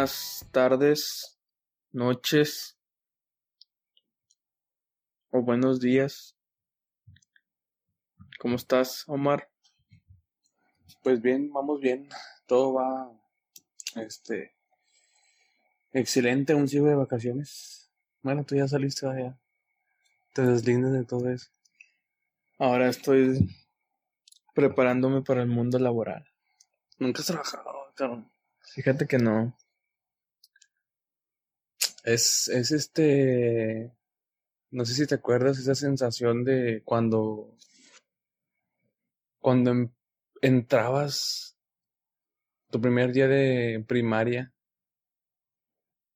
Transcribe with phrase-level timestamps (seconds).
[0.00, 1.38] Buenas tardes,
[1.92, 2.78] noches
[5.28, 6.38] o buenos días.
[8.38, 9.50] ¿Cómo estás, Omar?
[11.02, 12.08] Pues bien, vamos bien.
[12.46, 13.12] Todo va
[13.94, 14.54] este
[15.92, 17.90] excelente, aún sigo de vacaciones.
[18.22, 19.38] Bueno, tú ya saliste allá.
[20.32, 21.50] Te deslindes de todo eso.
[22.58, 23.54] Ahora estoy
[24.54, 26.24] preparándome para el mundo laboral.
[26.98, 28.32] Nunca has trabajado, cabrón.
[28.62, 29.54] Fíjate que no.
[32.04, 33.92] Es, es este.
[34.70, 37.56] No sé si te acuerdas esa sensación de cuando.
[39.38, 39.90] Cuando em-
[40.40, 41.56] entrabas
[42.70, 44.52] tu primer día de primaria.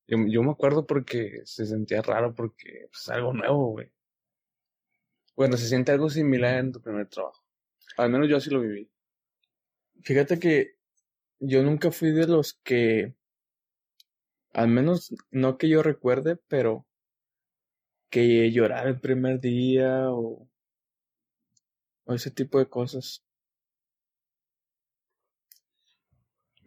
[0.06, 3.91] Yo, yo me acuerdo porque se sentía raro porque pues, es algo nuevo, güey.
[5.36, 7.42] Bueno, se siente algo similar en tu primer trabajo.
[7.97, 8.91] Al menos yo así lo viví.
[10.03, 10.77] Fíjate que
[11.41, 13.14] yo nunca fui de los que,
[14.55, 16.86] al menos no que yo recuerde, pero
[18.08, 20.48] que llorar el primer día o,
[22.05, 23.22] o ese tipo de cosas.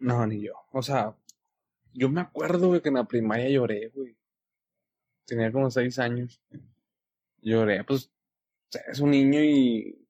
[0.00, 0.54] No, ni yo.
[0.72, 1.16] O sea,
[1.94, 4.16] yo me acuerdo, que en la primaria lloré, güey.
[5.26, 6.40] Tenía como seis años.
[7.40, 8.10] Lloré, pues,
[8.90, 10.06] es un niño y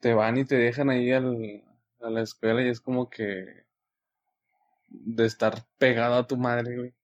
[0.00, 1.62] te van y te dejan ahí al,
[2.00, 3.65] a la escuela y es como que
[4.88, 6.94] de estar pegado a tu madre, güey.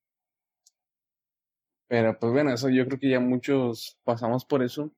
[1.88, 4.92] Pero pues bueno, eso yo creo que ya muchos pasamos por eso.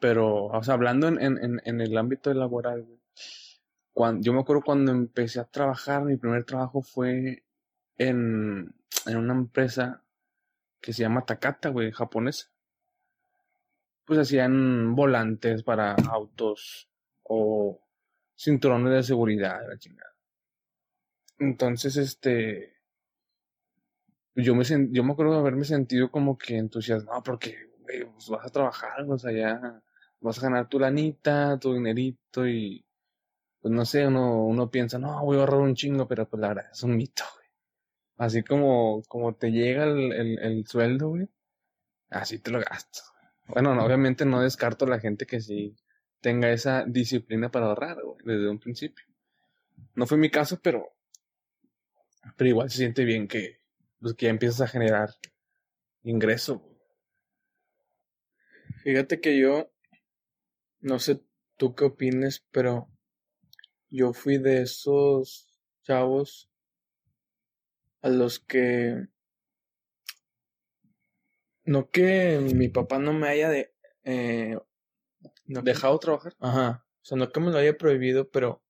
[0.00, 2.86] Pero, o sea, hablando en, en, en, el ámbito laboral.
[3.92, 7.44] Cuando, yo me acuerdo cuando empecé a trabajar, mi primer trabajo fue
[7.98, 8.74] en,
[9.06, 10.02] en una empresa
[10.80, 12.48] que se llama Takata, güey, japonesa.
[14.04, 16.88] Pues hacían volantes para autos
[17.24, 17.80] o
[18.36, 20.11] cinturones de seguridad, la chingada.
[21.42, 22.72] Entonces, este,
[24.34, 28.28] yo me, sen- yo me acuerdo de haberme sentido como que entusiasmado porque, güey, pues
[28.28, 29.82] vas a trabajar, o sea, ya
[30.20, 32.84] vas a ganar tu lanita, tu dinerito y,
[33.60, 36.48] pues no sé, uno, uno piensa, no, voy a ahorrar un chingo, pero pues la
[36.50, 37.48] verdad es un mito, güey.
[38.18, 41.28] Así como, como te llega el, el, el sueldo, güey,
[42.10, 43.12] así te lo gastas.
[43.48, 45.76] Bueno, no, obviamente no descarto a la gente que sí
[46.20, 49.04] tenga esa disciplina para ahorrar, güey, desde un principio.
[49.94, 50.92] No fue mi caso, pero,
[52.36, 53.58] pero igual se siente bien que,
[54.00, 55.10] pues, que ya empiezas a generar
[56.04, 56.62] ingreso.
[58.82, 59.70] Fíjate que yo,
[60.82, 61.22] no sé
[61.56, 62.90] tú qué opines, pero
[63.90, 65.48] yo fui de esos
[65.84, 66.50] chavos
[68.02, 69.06] a los que,
[71.64, 73.72] no que mi papá no me haya de,
[74.04, 74.56] eh,
[75.46, 76.34] no que- ¿Dejado trabajar?
[76.40, 76.86] Ajá.
[77.02, 78.61] O sea, no que me lo haya prohibido, pero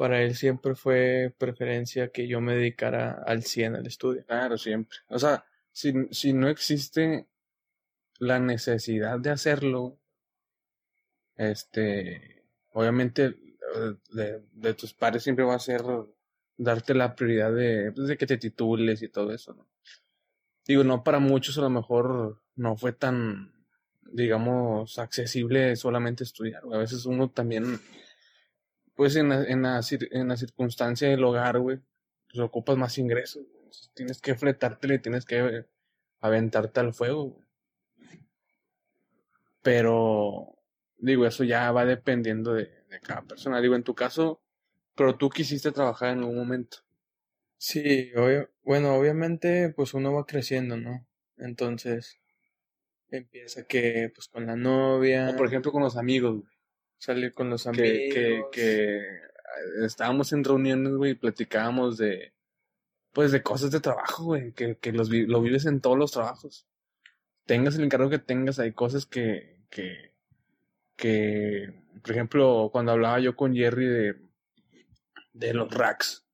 [0.00, 4.24] para él siempre fue preferencia que yo me dedicara al 100 al estudio.
[4.24, 4.96] Claro, siempre.
[5.08, 7.28] O sea, si, si no existe
[8.18, 9.98] la necesidad de hacerlo,
[11.36, 13.36] este, obviamente
[14.16, 15.82] eh, de, tus padres siempre va a ser
[16.56, 19.68] darte la prioridad de, pues, de que te titules y todo eso, ¿no?
[20.66, 23.52] Digo, no para muchos a lo mejor no fue tan,
[24.00, 26.62] digamos, accesible solamente estudiar.
[26.72, 27.78] A veces uno también,
[29.00, 29.80] pues en la, en la,
[30.10, 31.78] en la circunstancia del hogar, güey,
[32.28, 33.42] pues ocupas más ingresos.
[33.50, 33.70] güey.
[33.94, 35.64] Tienes que fletártele, tienes que
[36.20, 37.46] aventarte al fuego, güey.
[39.62, 40.54] Pero,
[40.98, 43.62] digo, eso ya va dependiendo de, de cada persona.
[43.62, 44.42] Digo, en tu caso,
[44.94, 46.76] pero tú quisiste trabajar en algún momento.
[47.56, 51.06] Sí, obvio- bueno, obviamente pues uno va creciendo, ¿no?
[51.38, 52.18] Entonces
[53.10, 56.59] empieza que pues con la novia, O por ejemplo con los amigos, güey.
[57.00, 57.86] Salir con los amigos.
[58.12, 59.00] que, que
[59.84, 62.32] estábamos en reuniones, güey, y platicábamos de,
[63.12, 66.66] pues, de cosas de trabajo, güey, que, que los, lo vives en todos los trabajos.
[67.46, 70.14] Tengas el encargo que tengas, hay cosas que, que,
[70.94, 74.16] que, por ejemplo, cuando hablaba yo con Jerry de,
[75.32, 76.24] de los racks,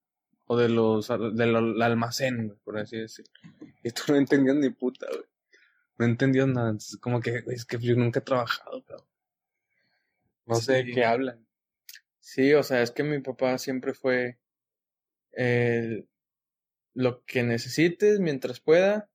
[0.48, 3.32] o de los, del almacén, güey, por así decirlo.
[3.82, 5.24] Y tú no entendías ni puta, güey.
[5.98, 6.70] No entendías nada.
[6.70, 9.06] Entonces, como que, güey, es que yo nunca he trabajado, cabrón.
[10.46, 11.46] No sé de qué hablan.
[12.20, 14.38] Sí, o sea, es que mi papá siempre fue
[15.32, 16.08] el,
[16.94, 19.10] lo que necesites mientras pueda,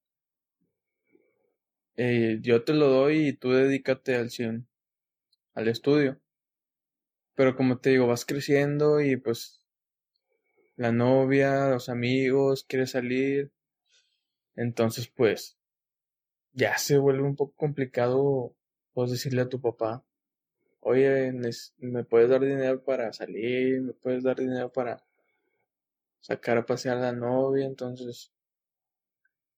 [1.98, 4.68] eh, yo te lo doy y tú dedícate al 100
[5.54, 6.20] al estudio.
[7.36, 9.62] Pero como te digo, vas creciendo y pues
[10.76, 13.52] la novia, los amigos, quieres salir.
[14.56, 15.58] Entonces, pues,
[16.54, 18.56] ya se vuelve un poco complicado,
[18.94, 20.04] pues, decirle a tu papá,
[20.82, 21.32] oye,
[21.80, 23.82] ¿me puedes dar dinero para salir?
[23.82, 25.04] ¿Me puedes dar dinero para,
[26.22, 28.32] sacar a pasear a la novia, entonces,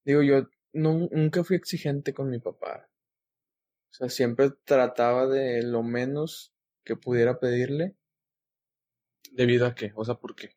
[0.04, 2.88] digo, yo nunca fui exigente con mi papá.
[3.90, 7.94] O sea, siempre trataba de lo menos que pudiera pedirle.
[9.30, 9.92] ¿Debido a qué?
[9.94, 10.56] O sea, ¿por qué?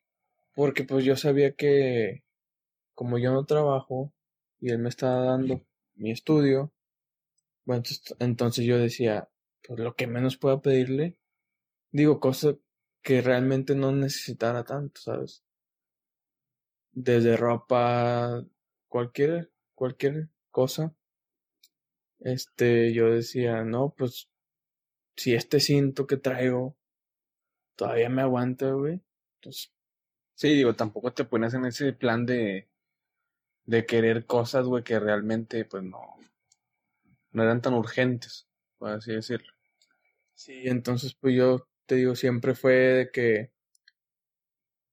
[0.54, 2.24] Porque pues yo sabía que
[2.94, 4.12] como yo no trabajo
[4.58, 5.64] y él me estaba dando
[5.94, 6.72] mi estudio,
[7.64, 7.84] bueno,
[8.18, 9.28] entonces yo decía,
[9.66, 11.16] pues lo que menos pueda pedirle,
[11.90, 12.56] digo, cosas
[13.02, 15.44] que realmente no necesitara tanto, ¿sabes?
[16.92, 18.44] Desde ropa,
[18.88, 20.94] cualquier, cualquier cosa.
[22.18, 24.28] Este, yo decía, no, pues,
[25.16, 26.76] si este cinto que traigo
[27.78, 29.00] todavía me aguanta, güey.
[29.36, 29.72] Entonces,
[30.34, 32.68] sí, digo, tampoco te pones en ese plan de,
[33.64, 36.16] de querer cosas, güey, que realmente, pues no,
[37.30, 38.47] no eran tan urgentes,
[38.78, 39.52] por así decirlo.
[40.34, 43.52] Sí, entonces, pues yo te digo, siempre fue de que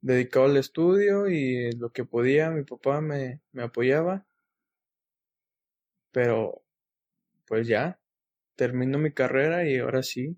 [0.01, 4.25] dedicado al estudio y lo que podía, mi papá me, me apoyaba.
[6.11, 6.63] Pero,
[7.47, 7.99] pues ya,
[8.55, 10.37] termino mi carrera y ahora sí.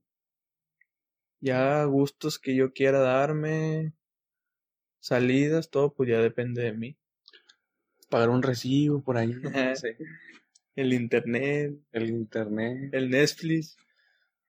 [1.40, 3.94] Ya gustos que yo quiera darme,
[5.00, 6.98] salidas, todo, pues ya depende de mí.
[8.10, 9.32] Pagar un recibo por ahí.
[10.78, 11.74] El internet.
[11.92, 12.94] El internet.
[12.94, 13.76] El Netflix.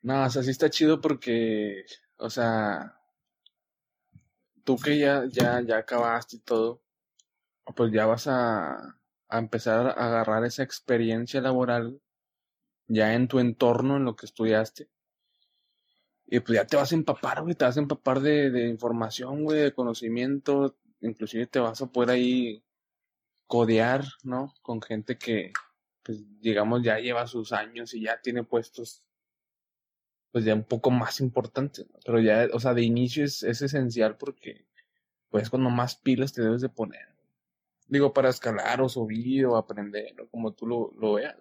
[0.02, 1.84] No, o sea, sí está chido porque,
[2.18, 2.94] o sea,
[4.62, 6.82] tú que ya, ya, ya acabaste y todo,
[7.74, 8.74] pues ya vas a,
[9.28, 11.98] a empezar a agarrar esa experiencia laboral
[12.88, 14.90] ya en tu entorno, en lo que estudiaste.
[16.26, 19.44] Y pues ya te vas a empapar, güey, te vas a empapar de, de información,
[19.44, 22.62] güey, de conocimiento, inclusive te vas a poder ahí
[23.46, 24.52] codear, ¿no?
[24.60, 25.52] Con gente que,
[26.08, 29.04] pues digamos, ya lleva sus años y ya tiene puestos,
[30.32, 34.16] pues ya un poco más importantes, pero ya, o sea, de inicio es, es esencial
[34.16, 34.64] porque,
[35.28, 37.08] pues cuando más pilas te debes de poner.
[37.88, 41.36] Digo, para escalar o subir o aprender, o como tú lo, lo veas.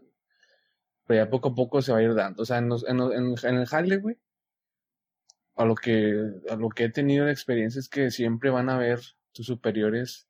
[1.05, 2.43] Pero ya poco a poco se va a ir dando.
[2.43, 2.99] O sea, en, en,
[3.41, 4.01] en, el jale,
[5.55, 8.77] a lo que, a lo que he tenido de experiencia es que siempre van a
[8.77, 8.99] ver
[9.31, 10.27] tus superiores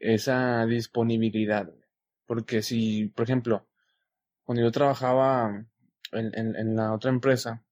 [0.00, 1.72] esa disponibilidad.
[2.26, 3.66] Porque si, por ejemplo,
[4.44, 5.64] cuando yo trabajaba
[6.12, 7.62] en, en, la otra empresa,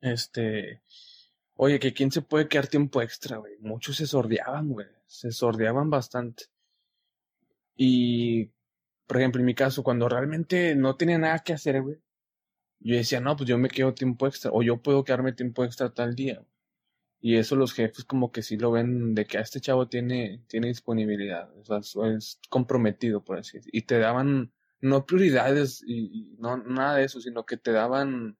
[0.00, 0.82] este,
[1.54, 3.56] oye, que quién se puede quedar tiempo extra, güey.
[3.60, 4.88] Muchos se sordeaban, güey.
[5.06, 6.44] Se sordeaban bastante.
[7.76, 8.50] Y,
[9.06, 11.98] por ejemplo, en mi caso, cuando realmente no tenía nada que hacer, güey,
[12.80, 15.92] yo decía, no, pues yo me quedo tiempo extra, o yo puedo quedarme tiempo extra
[15.94, 16.44] tal día.
[17.24, 20.42] Y eso los jefes como que sí lo ven de que a este chavo tiene,
[20.48, 21.78] tiene disponibilidad, o sea,
[22.16, 23.60] es comprometido, por así.
[23.70, 28.36] Y te daban, no prioridades y, no nada de eso, sino que te daban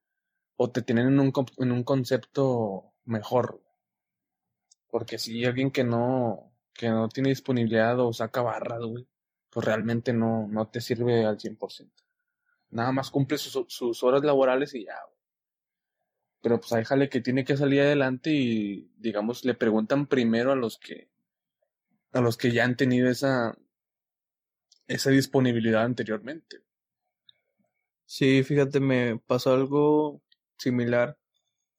[0.57, 3.63] o te tienen en un, en un concepto mejor.
[4.89, 9.07] Porque si alguien que no, que no tiene disponibilidad o saca barras, güey,
[9.51, 11.93] pues realmente no, no te sirve al 100%.
[12.71, 15.12] Nada más cumple sus, sus horas laborales y ya, güey
[16.43, 20.57] pero pues hay jale que tiene que salir adelante y digamos le preguntan primero a
[20.57, 21.09] los que
[22.13, 23.57] a los que ya han tenido esa
[24.89, 26.63] esa disponibilidad anteriormente.
[28.05, 30.23] Sí, fíjate, me pasó algo
[30.59, 31.19] similar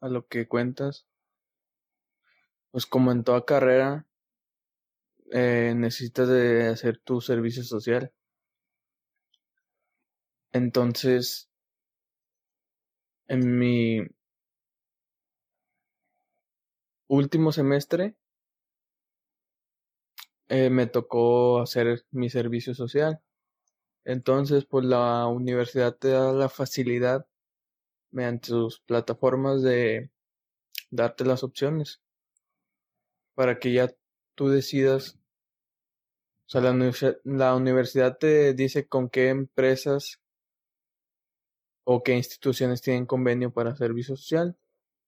[0.01, 1.05] a lo que cuentas.
[2.71, 4.07] Pues como en toda carrera,
[5.31, 8.11] eh, necesitas de hacer tu servicio social.
[10.53, 11.49] Entonces,
[13.27, 13.99] en mi
[17.07, 18.15] último semestre
[20.49, 23.21] eh, me tocó hacer mi servicio social.
[24.05, 27.25] Entonces, pues la universidad te da la facilidad
[28.11, 30.11] mediante sus plataformas de
[30.91, 32.01] darte las opciones
[33.35, 33.89] para que ya
[34.35, 35.17] tú decidas.
[36.47, 36.93] O sea, la,
[37.23, 40.19] la universidad te dice con qué empresas
[41.85, 44.57] o qué instituciones tienen convenio para servicio social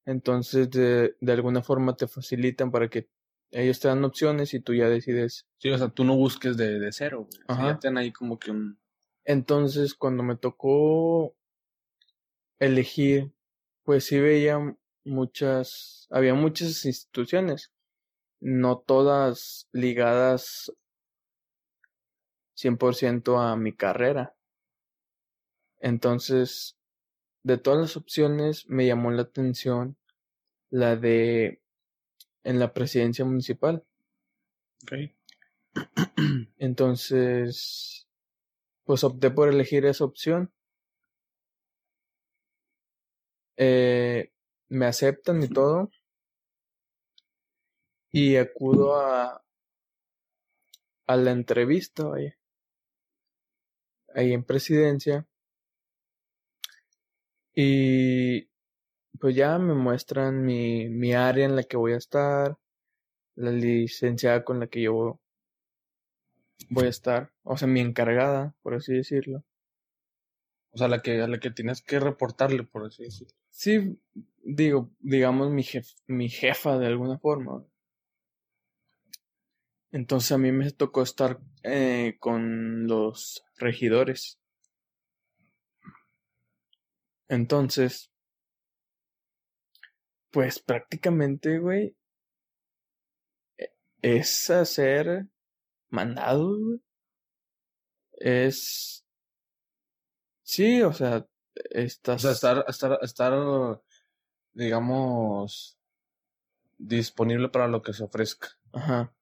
[0.05, 3.09] entonces, de, de alguna forma te facilitan para que
[3.51, 5.47] ellos te dan opciones y tú ya decides.
[5.57, 8.77] Sí, o sea, tú no busques de, de cero, ya te ahí como que un...
[9.23, 11.35] Entonces, cuando me tocó
[12.59, 13.31] elegir,
[13.83, 14.59] pues sí veía
[15.03, 17.71] muchas, había muchas instituciones,
[18.39, 20.71] no todas ligadas
[22.55, 24.35] 100% a mi carrera.
[25.79, 26.77] Entonces,
[27.45, 29.97] de todas las opciones me llamó la atención
[30.71, 31.61] la de
[32.43, 33.85] en la presidencia municipal.
[34.81, 35.15] Okay.
[36.57, 38.07] Entonces,
[38.83, 40.51] pues opté por elegir esa opción.
[43.57, 44.31] Eh,
[44.69, 45.91] me aceptan y todo.
[48.11, 49.45] Y acudo a,
[51.05, 52.35] a la entrevista, vaya.
[54.15, 55.27] Ahí en presidencia.
[57.55, 58.49] Y
[59.19, 62.57] pues ya me muestran mi, mi área en la que voy a estar,
[63.35, 65.19] la licenciada con la que yo
[66.69, 69.43] voy a estar, o sea, mi encargada, por así decirlo.
[70.71, 73.33] O sea, la que, a la que tienes que reportarle, por así decirlo.
[73.49, 73.97] Sí,
[74.43, 77.65] digo, digamos mi, jef, mi jefa de alguna forma.
[79.91, 84.37] Entonces a mí me tocó estar eh, con los regidores.
[87.27, 88.11] Entonces,
[90.31, 91.95] pues prácticamente, güey,
[93.57, 95.27] e, es hacer
[95.89, 96.81] mandados, güey.
[98.11, 99.05] Es...
[100.43, 101.25] Sí, o sea,
[101.71, 102.17] estás...
[102.17, 103.81] O sea, estar, estar, estar,
[104.53, 105.79] digamos,
[106.77, 108.49] disponible para lo que se ofrezca.
[108.73, 109.13] Ajá.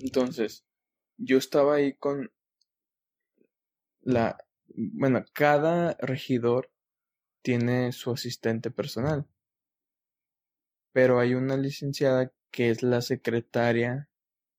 [0.00, 0.64] Entonces,
[1.16, 2.30] yo estaba ahí con
[4.02, 4.38] la...
[4.68, 6.70] Bueno, cada regidor
[7.42, 9.26] tiene su asistente personal.
[10.92, 14.08] Pero hay una licenciada que es la secretaria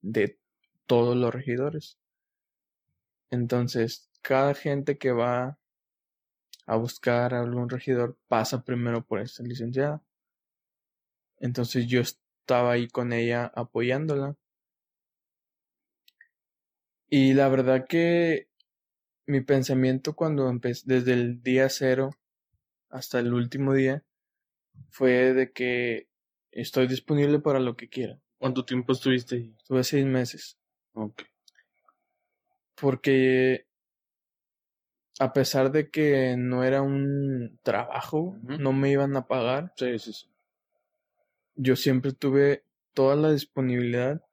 [0.02, 0.40] de
[0.86, 1.98] todos los regidores.
[3.30, 5.58] Entonces, cada gente que va
[6.66, 10.02] a buscar a algún regidor pasa primero por esta licenciada.
[11.40, 14.36] Entonces yo estaba ahí con ella apoyándola.
[17.10, 18.48] Y la verdad que
[19.26, 22.12] mi pensamiento cuando empecé, desde el día cero
[22.92, 24.04] hasta el último día,
[24.90, 26.08] fue de que
[26.52, 28.20] estoy disponible para lo que quiera.
[28.38, 29.56] ¿Cuánto tiempo estuviste ahí?
[29.58, 30.58] Estuve seis meses.
[30.94, 31.24] Ok.
[32.76, 33.68] Porque
[35.20, 39.72] a pesar de que no era un trabajo, no me iban a pagar.
[39.76, 40.28] Sí, sí, sí.
[41.56, 44.24] Yo siempre tuve toda la disponibilidad.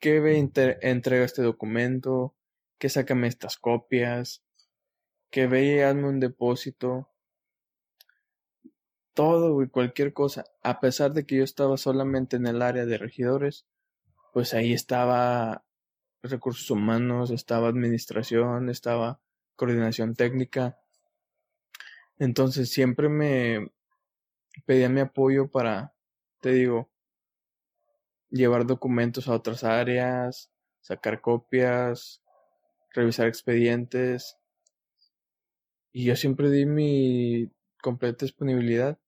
[0.00, 2.34] Que ve entrega este documento,
[2.78, 4.42] que sácame estas copias,
[5.32, 7.08] que ve y hazme un depósito.
[9.14, 10.44] Todo, y cualquier cosa.
[10.62, 13.66] A pesar de que yo estaba solamente en el área de regidores,
[14.32, 15.64] pues ahí estaba
[16.22, 19.20] recursos humanos, estaba administración, estaba
[19.56, 20.78] coordinación técnica.
[22.18, 23.72] Entonces siempre me
[24.66, 25.94] pedía mi apoyo para,
[26.40, 26.90] te digo,
[28.30, 30.50] llevar documentos a otras áreas,
[30.82, 32.22] sacar copias,
[32.90, 34.38] revisar expedientes.
[35.92, 37.50] Y yo siempre di mi
[37.82, 38.98] completa disponibilidad.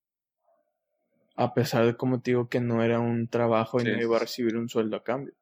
[1.37, 4.21] A pesar de, como te digo, que no era un trabajo y no iba a
[4.21, 5.35] recibir un sueldo a cambio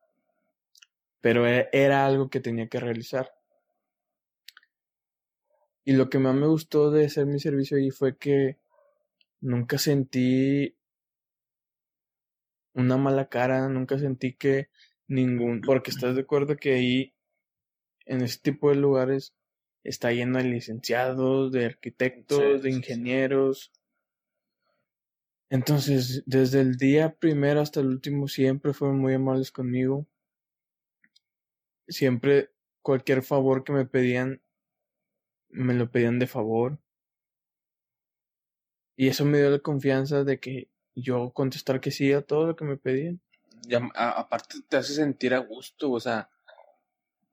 [1.23, 3.33] pero e, era algo que tenía que realizar.
[5.85, 8.59] Y lo que más me gustó de hacer mi servicio ahí fue que
[9.41, 10.77] nunca sentí
[12.75, 14.69] una mala cara, nunca sentí que
[15.09, 17.15] ningún, porque estás de acuerdo que ahí,
[18.05, 19.35] en ese tipo de lugares,
[19.85, 23.73] está lleno de licenciados, de arquitectos, de ingenieros.
[25.51, 30.07] Entonces, desde el día primero hasta el último, siempre fueron muy amables conmigo
[31.93, 34.43] siempre cualquier favor que me pedían,
[35.51, 36.79] me lo pedían de favor.
[38.97, 42.57] Y eso me dio la confianza de que yo contestar que sí a todo lo
[42.57, 43.21] que me pedían.
[43.67, 46.29] Y aparte te hace sentir a gusto, o sea,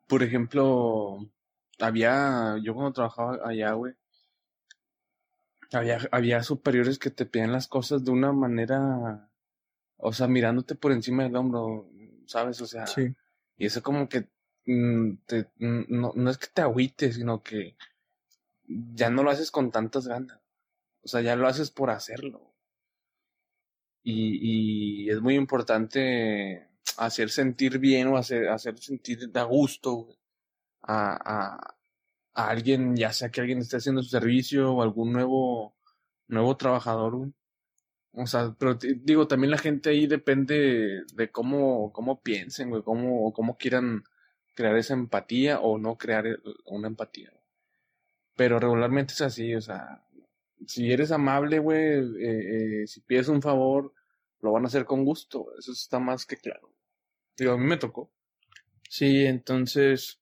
[0.07, 1.27] por ejemplo,
[1.79, 3.93] había, yo cuando trabajaba allá, güey,
[5.71, 9.29] había, había superiores que te pedían las cosas de una manera,
[9.97, 11.89] o sea, mirándote por encima del hombro,
[12.25, 12.61] ¿sabes?
[12.61, 13.13] O sea, sí.
[13.57, 14.27] y eso como que
[14.69, 15.17] Mm,
[15.57, 17.75] mm, no, no es que te agüites, sino que
[18.67, 20.39] ya no lo haces con tantas ganas.
[21.01, 22.53] O sea, ya lo haces por hacerlo.
[24.03, 30.18] Y, y es muy importante hacer sentir bien o hacer, hacer sentir a gusto
[30.89, 31.75] a,
[32.33, 35.75] a, alguien, ya sea que alguien esté haciendo su servicio o algún nuevo,
[36.27, 37.31] nuevo trabajador.
[38.13, 43.31] O sea, pero digo, también la gente ahí depende de cómo, cómo piensen, güey, cómo,
[43.33, 44.03] cómo quieran
[44.55, 46.25] crear esa empatía o no crear
[46.65, 47.31] una empatía.
[48.35, 50.03] Pero regularmente es así, o sea,
[50.65, 53.93] si eres amable, güey, eh, eh, si pides un favor,
[54.41, 56.73] lo van a hacer con gusto, eso está más que claro.
[57.37, 58.11] Digo, a mí me tocó.
[58.89, 60.19] Sí, entonces,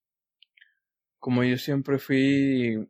[1.19, 2.89] como yo siempre fui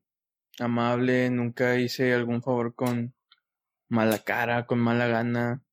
[0.60, 3.14] amable, nunca hice algún favor con
[3.90, 5.64] mala cara, con mala gana,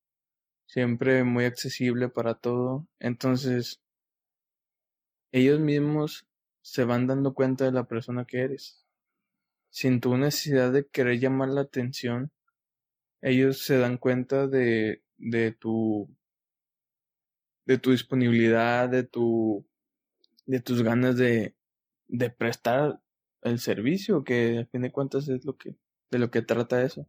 [0.67, 2.87] siempre muy accesible para todo.
[2.99, 3.81] Entonces,
[5.33, 6.27] ellos mismos
[6.63, 8.85] se van dando cuenta de la persona que eres.
[9.71, 12.31] Sin tu necesidad de querer llamar la atención,
[13.21, 15.03] ellos se dan cuenta de,
[15.59, 16.09] tu
[17.67, 19.67] de tu disponibilidad, de tu,
[20.47, 21.55] de tus ganas de,
[22.09, 23.01] de prestar
[23.43, 25.77] el servicio, que a fin de cuentas es lo que,
[26.11, 27.09] de lo que trata eso.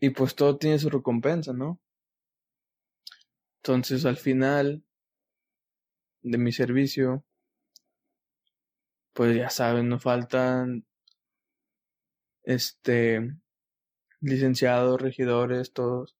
[0.00, 1.80] Y pues todo tiene su recompensa, ¿no?
[3.58, 4.82] Entonces al final
[6.22, 7.24] de mi servicio,
[9.12, 10.84] pues ya saben, no faltan
[12.42, 13.36] este
[14.20, 16.16] licenciados, regidores, todos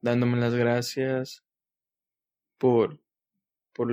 [0.00, 1.42] dándome las gracias
[2.58, 3.00] por
[3.72, 3.92] por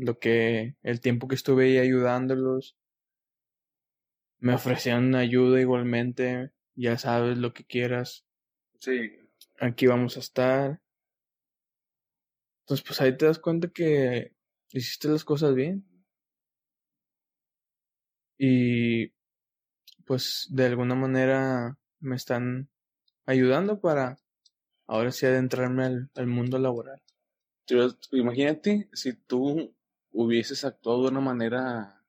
[0.00, 2.76] lo que el tiempo que estuve ahí ayudándolos
[4.40, 8.24] me ofrecían ayuda igualmente, ya sabes lo que quieras.
[8.78, 9.12] Sí.
[9.60, 10.80] Aquí vamos a estar.
[12.62, 14.32] Entonces, pues ahí te das cuenta que
[14.70, 15.84] hiciste las cosas bien.
[18.38, 19.12] Y
[20.06, 22.70] pues de alguna manera me están
[23.26, 24.16] ayudando para
[24.86, 27.02] ahora sí adentrarme al, al mundo laboral.
[28.12, 29.74] Imagínate si tú
[30.12, 32.02] hubieses actuado de una manera,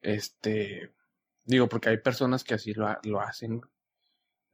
[0.00, 0.92] este,
[1.44, 3.60] digo, porque hay personas que así lo, lo hacen,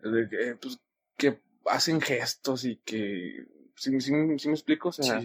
[0.01, 0.79] que, pues,
[1.17, 4.89] que hacen gestos y que, ¿sí, me explico?
[4.89, 5.21] O sea,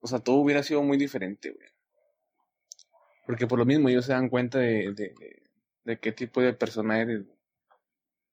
[0.00, 1.68] o sea, todo hubiera sido muy diferente, güey.
[3.26, 5.42] Porque por lo mismo ellos se dan cuenta de, de,
[5.84, 7.24] de, qué tipo de persona eres.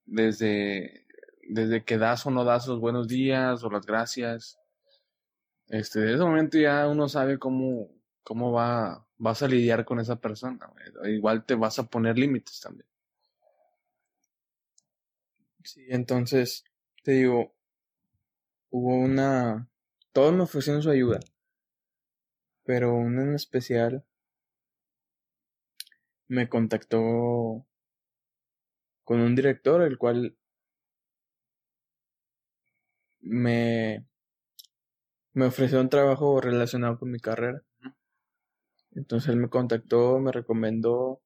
[0.06, 1.08] Desde,
[1.50, 4.60] desde que das o no das los buenos días o las gracias.
[5.68, 7.90] Este, de ese momento ya uno sabe cómo,
[8.24, 10.60] cómo va, vas a lidiar con esa persona.
[11.06, 12.88] Igual te vas a poner límites también.
[15.64, 16.64] Sí, entonces,
[17.04, 17.54] te digo,
[18.70, 19.70] hubo una...
[20.12, 21.20] Todos me ofrecieron su ayuda,
[22.66, 24.04] pero uno en especial
[26.28, 27.66] me contactó
[29.06, 30.36] con un director, el cual
[33.22, 34.06] me,
[35.34, 37.62] me ofreció un trabajo relacionado con mi carrera.
[38.92, 41.22] Entonces él me contactó, me recomendó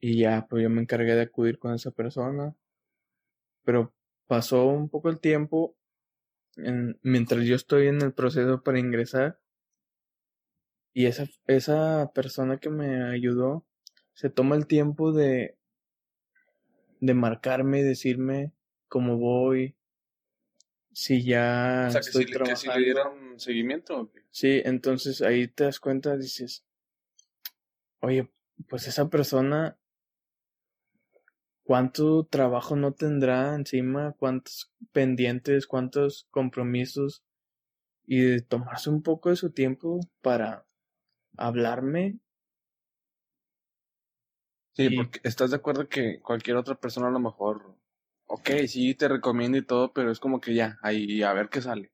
[0.00, 2.54] y ya, pues yo me encargué de acudir con esa persona.
[3.64, 3.92] Pero
[4.26, 5.76] pasó un poco el tiempo
[6.56, 9.38] en, mientras yo estoy en el proceso para ingresar
[10.92, 13.64] y esa, esa persona que me ayudó
[14.14, 15.56] se toma el tiempo de,
[17.00, 18.52] de marcarme y decirme
[18.88, 19.76] cómo voy,
[20.98, 22.72] si ya estoy trabajando.
[22.72, 24.10] Que le dieron seguimiento.
[24.30, 26.64] Sí, entonces ahí te das cuenta, dices,
[28.00, 28.28] oye,
[28.68, 29.78] pues esa persona,
[31.62, 34.16] ¿cuánto trabajo no tendrá encima?
[34.18, 35.68] ¿Cuántos pendientes?
[35.68, 37.22] ¿Cuántos compromisos?
[38.04, 40.66] Y de tomarse un poco de su tiempo para
[41.36, 42.18] hablarme.
[44.72, 47.78] Sí, porque estás de acuerdo que cualquier otra persona a lo mejor
[48.28, 51.60] ok, sí, te recomiendo y todo, pero es como que ya, ahí a ver qué
[51.62, 51.92] sale.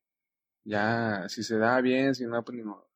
[0.65, 2.91] Ya, si se da bien, si no, pues ni modo.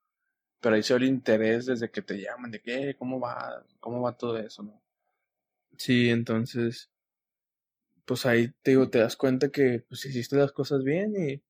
[0.61, 4.16] Pero ahí se el interés desde que te llaman, de qué, cómo va, cómo va
[4.16, 4.83] todo eso, ¿no?
[5.77, 6.90] Sí, entonces,
[8.05, 11.42] pues ahí te digo, te das cuenta que pues hiciste las cosas bien y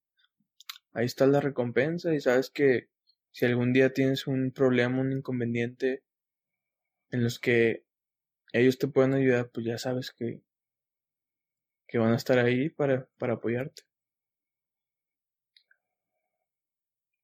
[0.93, 2.89] ahí está la recompensa y sabes que
[3.33, 6.03] si algún día tienes un problema, un inconveniente
[7.11, 7.85] en los que
[8.53, 10.43] ellos te pueden ayudar, pues ya sabes que
[11.89, 13.83] que van a estar ahí para, para apoyarte.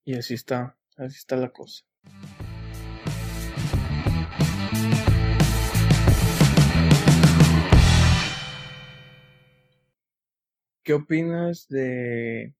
[0.06, 1.84] Y así está, así está la cosa.
[10.82, 12.54] ¿Qué opinas de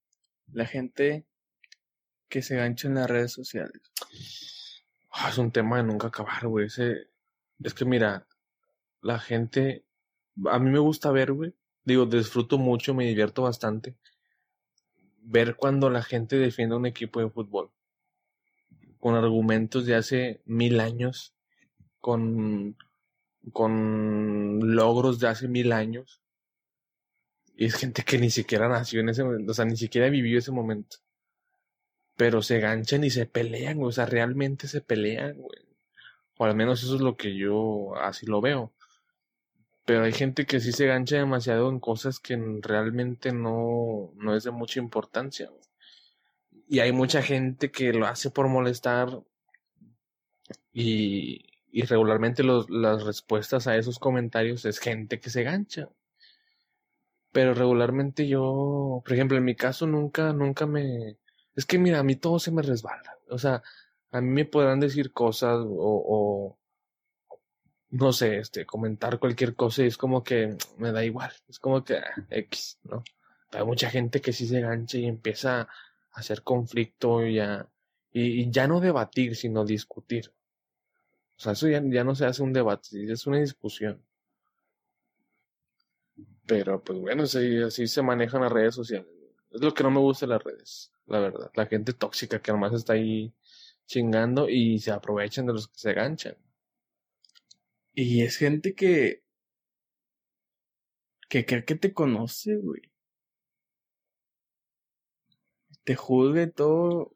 [0.52, 1.26] la gente
[2.28, 3.82] que se gancha en las redes sociales?
[5.10, 6.66] Ah, es un tema de nunca acabar, güey.
[6.66, 8.26] Es que mira,
[9.00, 9.84] la gente,
[10.46, 13.94] a mí me gusta ver, güey, digo, disfruto mucho, me divierto bastante
[15.24, 17.70] ver cuando la gente defiende un equipo de fútbol
[19.00, 21.34] con argumentos de hace mil años,
[22.00, 22.76] con,
[23.52, 26.22] con logros de hace mil años.
[27.56, 30.38] Y es gente que ni siquiera nació en ese momento, o sea, ni siquiera vivió
[30.38, 30.96] ese momento.
[32.16, 35.36] Pero se ganchan y se pelean, o sea, realmente se pelean.
[36.38, 38.72] O al menos eso es lo que yo así lo veo.
[39.84, 44.44] Pero hay gente que sí se gancha demasiado en cosas que realmente no, no es
[44.44, 45.50] de mucha importancia.
[46.68, 49.22] Y hay mucha gente que lo hace por molestar
[50.72, 55.88] y, y regularmente las respuestas a esos comentarios es gente que se gancha.
[57.32, 61.18] Pero regularmente yo, por ejemplo, en mi caso nunca, nunca me...
[61.56, 63.18] Es que mira, a mí todo se me resbala.
[63.28, 63.62] O sea,
[64.12, 66.58] a mí me podrán decir cosas o
[67.94, 71.84] no sé, este, comentar cualquier cosa y es como que me da igual, es como
[71.84, 73.04] que ah, X, ¿no?
[73.52, 75.68] hay mucha gente que sí se gancha y empieza a
[76.10, 77.68] hacer conflicto y, a,
[78.12, 80.32] y, ya no debatir, sino discutir.
[81.36, 84.02] O sea, eso ya, ya no se hace un debate, es una discusión.
[86.46, 89.08] Pero pues bueno, así, así se manejan las redes sociales.
[89.52, 91.50] Es lo que no me gusta de las redes, la verdad.
[91.54, 93.32] La gente tóxica que nomás está ahí
[93.86, 96.36] chingando y se aprovechan de los que se ganchan.
[97.94, 99.22] Y es gente que.
[101.28, 102.82] que cree que te conoce, güey.
[105.84, 107.14] Te juzgue todo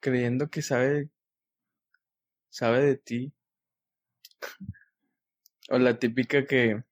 [0.00, 1.10] creyendo que sabe.
[2.50, 3.32] sabe de ti.
[5.70, 6.82] o la típica que.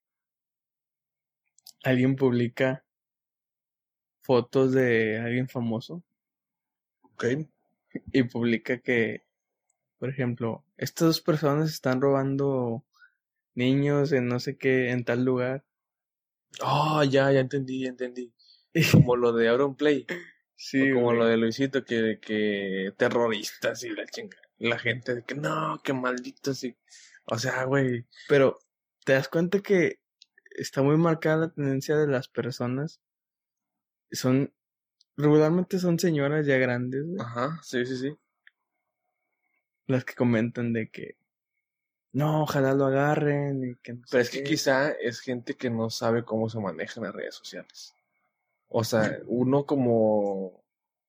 [1.85, 2.85] alguien publica
[4.23, 6.03] fotos de alguien famoso.
[7.03, 7.25] Ok.
[8.13, 9.25] Y publica que,
[9.99, 12.85] por ejemplo, estas dos personas están robando
[13.61, 15.65] niños en no sé qué, en tal lugar.
[16.63, 18.33] Oh, ya, ya entendí, ya entendí.
[18.93, 20.07] Como lo de Auron Play.
[20.57, 20.91] Sí.
[20.91, 24.37] O como lo de Luisito, que, que terroristas y la chinga.
[24.59, 26.77] La gente de que no, que malditos y.
[27.25, 28.05] O sea, güey.
[28.29, 28.59] Pero,
[29.05, 30.01] ¿te das cuenta que
[30.51, 33.01] está muy marcada la tendencia de las personas?
[34.13, 34.53] Son.
[35.17, 37.21] Regularmente son señoras ya grandes, güey.
[37.21, 38.15] Ajá, sí, sí, sí.
[39.87, 41.17] Las que comentan de que
[42.13, 43.65] no, ojalá lo agarren.
[43.65, 47.15] Y que Pero es que quizá es gente que no sabe cómo se manejan las
[47.15, 47.95] redes sociales.
[48.69, 50.65] O sea, uno como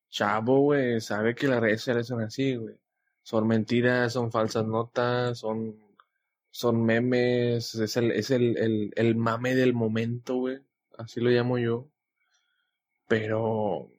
[0.09, 2.75] chavo, güey, sabe que las redes sociales son así, güey.
[3.23, 5.77] Son mentiras, son falsas notas, son,
[6.49, 10.59] son memes, es el, es el, el, el mame del momento, güey.
[10.97, 11.87] Así lo llamo yo.
[13.07, 13.91] Pero,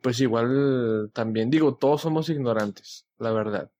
[0.00, 3.70] pues igual también digo, todos somos ignorantes, la verdad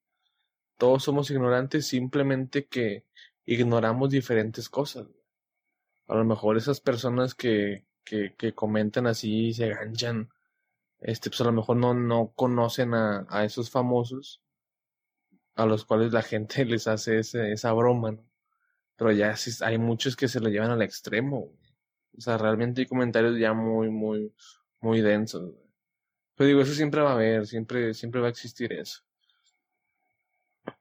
[0.78, 3.04] todos somos ignorantes, simplemente que
[3.44, 5.06] ignoramos diferentes cosas.
[6.08, 10.30] A lo mejor esas personas que, que, comentan así y se ganchan,
[11.00, 14.42] este, pues a lo mejor no, no conocen a, a esos famosos
[15.56, 18.16] a los cuales la gente les hace ese, esa broma.
[18.96, 21.52] Pero ya hay muchos que se lo llevan al extremo.
[22.16, 24.32] O sea, realmente hay comentarios ya muy, muy,
[24.80, 25.52] muy densos.
[26.34, 29.02] Pero digo, eso siempre va a haber, siempre, siempre va a existir eso.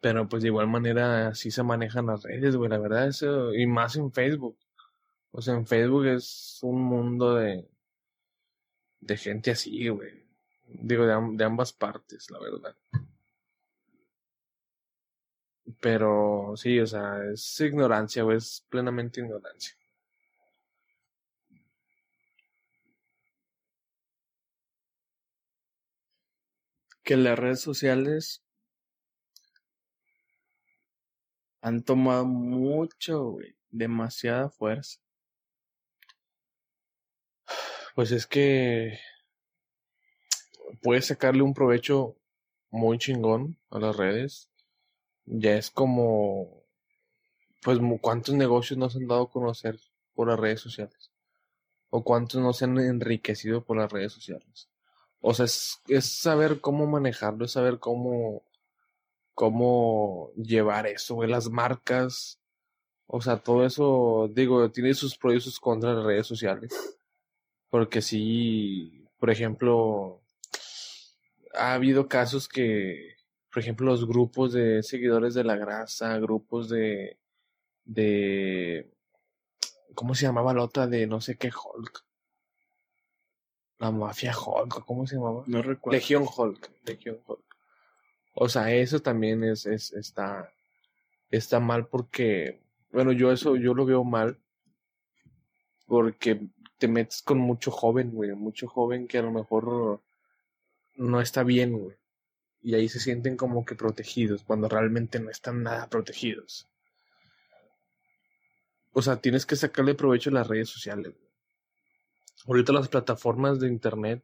[0.01, 3.65] Pero pues de igual manera así se manejan las redes, güey, la verdad, eso, y
[3.67, 4.57] más en Facebook.
[5.31, 7.67] O sea, en Facebook es un mundo de,
[9.01, 10.25] de gente así, güey.
[10.67, 12.75] Digo, de, de ambas partes, la verdad.
[15.79, 19.75] Pero sí, o sea, es ignorancia, güey, es plenamente ignorancia.
[27.03, 28.44] Que las redes sociales
[31.65, 34.99] han tomado mucho, güey, demasiada fuerza.
[37.95, 38.99] Pues es que
[40.83, 42.17] puedes sacarle un provecho
[42.69, 44.47] muy chingón a las redes.
[45.25, 46.61] Ya es como,
[47.63, 49.79] pues, cuántos negocios nos han dado a conocer
[50.13, 51.11] por las redes sociales.
[51.89, 54.69] O cuántos nos han enriquecido por las redes sociales.
[55.19, 58.44] O sea, es, es saber cómo manejarlo, es saber cómo
[59.35, 62.39] cómo llevar eso, güey, las marcas,
[63.05, 66.73] o sea, todo eso, digo, tiene sus pros y sus contras las redes sociales.
[67.69, 70.21] Porque sí, por ejemplo,
[71.53, 73.15] ha habido casos que,
[73.51, 77.19] por ejemplo, los grupos de seguidores de la grasa, grupos de,
[77.83, 78.91] de,
[79.93, 82.05] ¿cómo se llamaba la otra de no sé qué Hulk?
[83.79, 85.43] La mafia Hulk, ¿cómo se llamaba?
[85.47, 85.97] No recuerdo.
[85.97, 87.44] Legión Hulk, Legión Hulk.
[88.35, 90.51] O sea, eso también es, es, está,
[91.31, 94.37] está mal porque, bueno, yo eso, yo lo veo mal
[95.87, 100.01] porque te metes con mucho joven, güey, mucho joven que a lo mejor
[100.97, 101.95] no está bien, güey.
[102.61, 106.67] Y ahí se sienten como que protegidos, cuando realmente no están nada protegidos.
[108.91, 111.13] O sea, tienes que sacarle provecho a las redes sociales.
[112.47, 114.23] Ahorita las plataformas de internet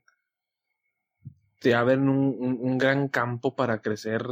[1.62, 4.26] te abren un, un, gran campo para crecer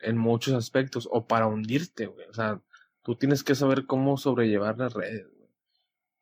[0.00, 2.28] en muchos aspectos o para hundirte, güey.
[2.28, 2.62] O sea,
[3.02, 5.26] tú tienes que saber cómo sobrellevar las redes.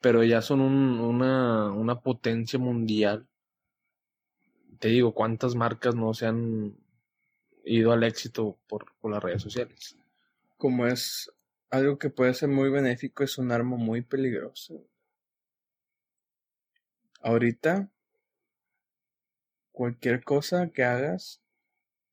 [0.00, 3.28] Pero ya son un, una, una potencia mundial.
[4.78, 6.74] Te digo, ¿cuántas marcas no se han
[7.62, 9.98] ido al éxito por, por las redes sociales?
[10.56, 11.30] Como es
[11.68, 14.82] algo que puede ser muy benéfico, es un arma muy peligroso.
[17.20, 17.90] Ahorita
[19.76, 21.42] cualquier cosa que hagas,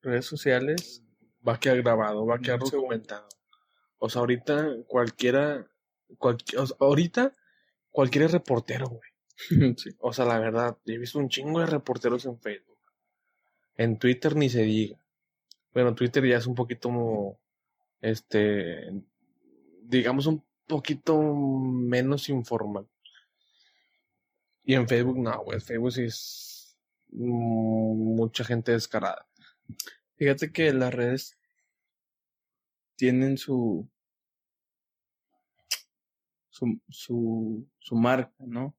[0.02, 1.02] redes sociales,
[1.46, 3.26] va a quedar grabado, va a quedar documentado.
[3.96, 5.66] O sea, ahorita cualquiera,
[6.78, 7.32] ahorita
[7.90, 9.10] cualquier reportero, güey.
[9.78, 9.96] sí.
[9.98, 12.78] O sea, la verdad, he visto un chingo de reporteros en Facebook.
[13.78, 14.98] En Twitter ni se diga.
[15.72, 17.40] Bueno, Twitter ya es un poquito como,
[18.02, 18.92] este,
[19.80, 22.86] digamos un poquito menos informal.
[24.64, 25.60] Y en Facebook no, güey.
[25.60, 26.53] Facebook sí es
[27.14, 29.26] mucha gente descarada.
[30.16, 31.38] Fíjate que las redes
[32.96, 33.88] tienen su
[36.88, 38.76] su, su, marca, ¿no?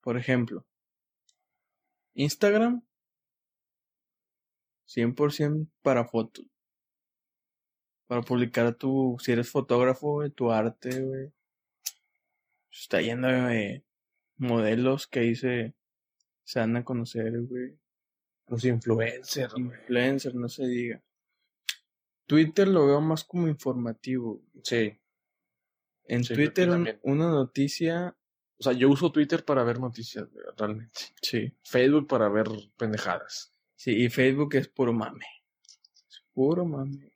[0.00, 0.64] Por ejemplo,
[2.14, 2.82] Instagram,
[4.86, 6.46] 100% para fotos.
[8.06, 11.32] Para publicar tu, si eres fotógrafo, tu arte.
[12.70, 13.84] Está lleno de
[14.36, 15.34] modelos que ahí
[16.44, 17.78] se, dan a conocer, güey.
[18.48, 19.54] Los influencers.
[19.56, 21.02] Influencers, no se diga.
[22.26, 24.42] Twitter lo veo más como informativo.
[24.62, 24.98] Sí.
[26.04, 28.16] En Sí, Twitter un- una noticia,
[28.58, 31.00] O sea, yo uso Twitter para ver noticias, güey, realmente.
[31.20, 31.52] sí.
[31.64, 33.52] Facebook para ver pendejadas.
[33.74, 35.24] Sí, y Facebook es puro mame.
[36.08, 37.10] Es puro mame.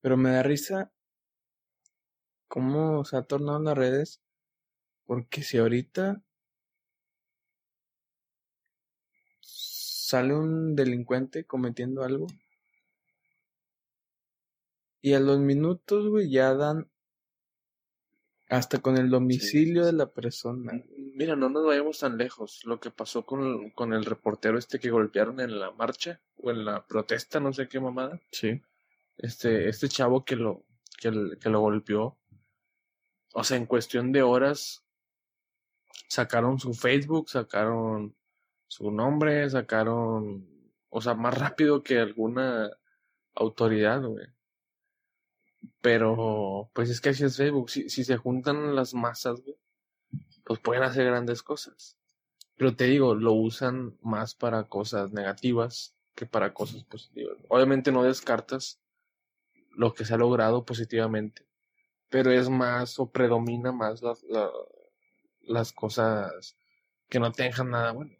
[0.00, 0.92] Pero me da risa
[2.48, 4.22] cómo se ha tornado las redes.
[5.04, 6.22] Porque si ahorita
[10.06, 12.28] sale un delincuente cometiendo algo.
[15.02, 16.88] Y a los minutos, güey, ya dan
[18.48, 20.80] hasta con el domicilio de la persona.
[20.96, 22.60] Mira, no nos vayamos tan lejos.
[22.66, 26.52] Lo que pasó con el, con el reportero este que golpearon en la marcha o
[26.52, 28.20] en la protesta, no sé qué mamada.
[28.30, 28.62] Sí.
[29.18, 30.64] Este, este chavo que lo,
[31.00, 32.16] que, que lo golpeó.
[33.34, 34.84] O sea, en cuestión de horas
[36.08, 38.15] sacaron su Facebook, sacaron
[38.68, 40.48] su nombre, sacaron,
[40.90, 42.70] o sea, más rápido que alguna
[43.34, 44.26] autoridad, güey.
[45.80, 47.70] Pero, pues es que así es Facebook.
[47.70, 49.56] Si, si se juntan las masas, güey,
[50.44, 51.96] pues pueden hacer grandes cosas.
[52.56, 57.36] Pero te digo, lo usan más para cosas negativas que para cosas positivas.
[57.48, 58.80] Obviamente no descartas
[59.72, 61.46] lo que se ha logrado positivamente,
[62.08, 64.50] pero es más o predomina más las, la-
[65.42, 66.56] las cosas
[67.08, 68.16] que no te dejan nada bueno.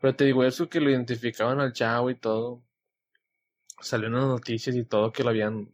[0.00, 2.62] Pero te digo, eso que lo identificaban al chavo y todo,
[3.80, 5.70] salió en las noticias y todo que lo habían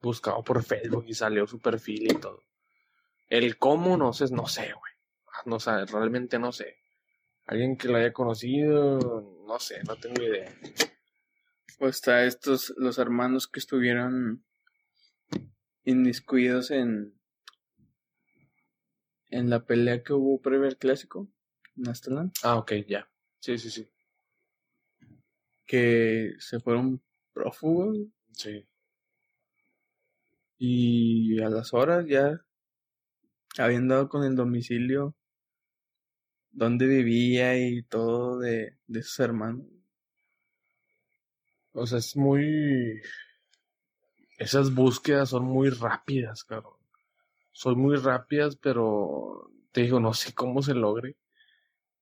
[0.00, 2.42] buscado por Facebook y salió su perfil y todo.
[3.28, 4.92] El cómo, no sé, no sé, güey.
[5.46, 6.76] No sé, realmente no sé.
[7.46, 8.98] Alguien que lo haya conocido,
[9.46, 10.52] no sé, no tengo idea.
[11.78, 14.44] Pues está estos, los hermanos que estuvieron
[15.84, 17.14] inmiscuidos en,
[19.30, 21.28] en la pelea que hubo previa al clásico,
[21.76, 23.08] en Aztlán, Ah, ok, ya.
[23.46, 23.88] Sí, sí, sí.
[25.64, 27.00] que se fueron
[27.32, 27.96] prófugos
[28.32, 28.66] Sí.
[30.58, 32.40] y a las horas ya
[33.58, 35.14] habían dado con el domicilio
[36.50, 39.66] donde vivía y todo de, de sus hermanos.
[41.72, 43.00] O sea, es muy...
[44.38, 46.78] Esas búsquedas son muy rápidas, cabrón.
[47.52, 51.16] Son muy rápidas, pero te digo, no sé cómo se logre.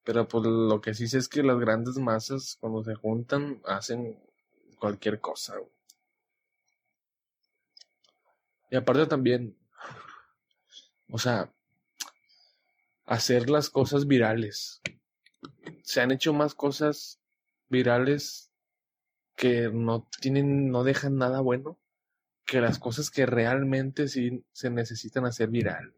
[0.04, 4.18] Pero pues lo que sí sé es que las grandes masas, cuando se juntan, hacen
[4.78, 5.54] cualquier cosa.
[8.70, 9.56] Y aparte también,
[11.10, 11.50] o sea,
[13.06, 14.82] hacer las cosas virales.
[15.82, 17.20] Se han hecho más cosas
[17.68, 18.50] virales
[19.36, 21.78] que no tienen, no dejan nada bueno
[22.44, 25.94] que las cosas que realmente sí se necesitan hacer viral.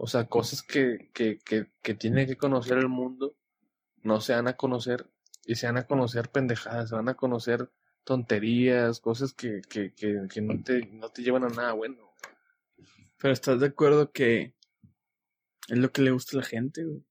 [0.00, 3.34] O sea, cosas que, que, que, que tiene que conocer el mundo,
[4.04, 5.10] no se van a conocer,
[5.44, 7.68] y se van a conocer pendejadas, se van a conocer
[8.04, 12.14] tonterías, cosas que, que, que, que no, te, no te llevan a nada bueno.
[13.18, 14.54] Pero estás de acuerdo que
[15.66, 17.04] es lo que le gusta a la gente, güey.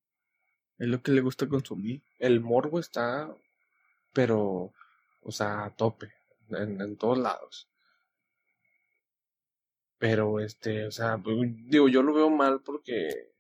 [0.78, 2.02] Es lo que le gusta consumir.
[2.20, 3.30] El morbo está,
[4.14, 4.72] pero,
[5.24, 6.14] o sea, a tope,
[6.52, 7.68] en, en todos lados.
[10.00, 13.32] Pero, este, o sea, pues, digo, yo lo veo mal porque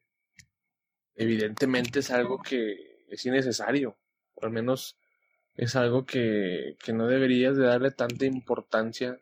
[1.16, 3.98] evidentemente es algo que es innecesario.
[4.36, 4.98] O al menos
[5.56, 9.20] es algo que, que no deberías de darle tanta importancia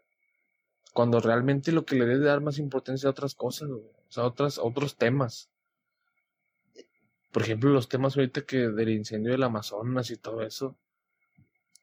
[0.94, 4.24] cuando realmente lo que le debes de dar más importancia a otras cosas, o sea,
[4.24, 5.50] otras, otros temas.
[7.34, 10.78] Por ejemplo, los temas ahorita que del incendio del Amazonas y todo eso.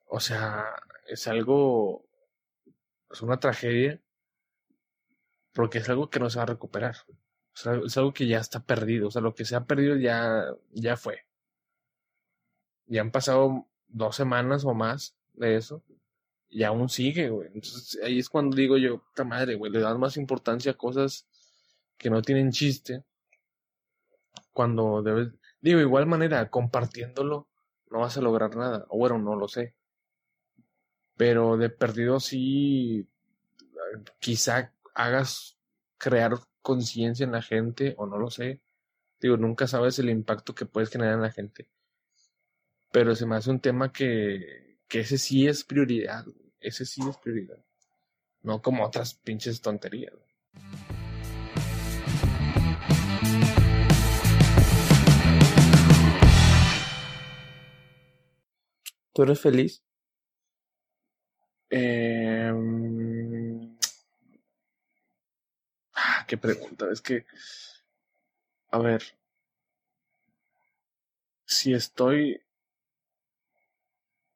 [0.07, 0.65] O sea,
[1.07, 2.07] es algo,
[3.11, 4.01] es una tragedia,
[5.53, 6.97] porque es algo que no se va a recuperar.
[7.55, 9.09] Es algo que ya está perdido.
[9.09, 11.27] O sea, lo que se ha perdido ya, ya fue.
[12.87, 15.83] Ya han pasado dos semanas o más de eso.
[16.49, 17.49] Y aún sigue, güey.
[17.55, 21.27] Entonces ahí es cuando digo yo, puta madre, güey, le das más importancia a cosas
[22.03, 23.05] que no tienen chiste,
[24.53, 25.29] cuando debes,
[25.61, 27.49] digo, igual manera, compartiéndolo,
[27.91, 29.75] no vas a lograr nada, o bueno, no lo sé,
[31.17, 33.07] pero de perdido sí,
[34.19, 35.57] quizá hagas
[35.99, 38.61] crear conciencia en la gente, o no lo sé,
[39.21, 41.69] digo, nunca sabes el impacto que puedes generar en la gente,
[42.93, 46.25] pero se me hace un tema que, que ese sí es prioridad,
[46.61, 47.59] ese sí es prioridad.
[48.43, 50.15] No como otras pinches tonterías.
[59.13, 59.83] ¿Tú eres feliz?
[61.71, 62.22] Eh...
[66.33, 66.91] qué pregunta.
[66.91, 67.27] Es que,
[68.71, 69.03] a ver,
[71.45, 72.41] si estoy,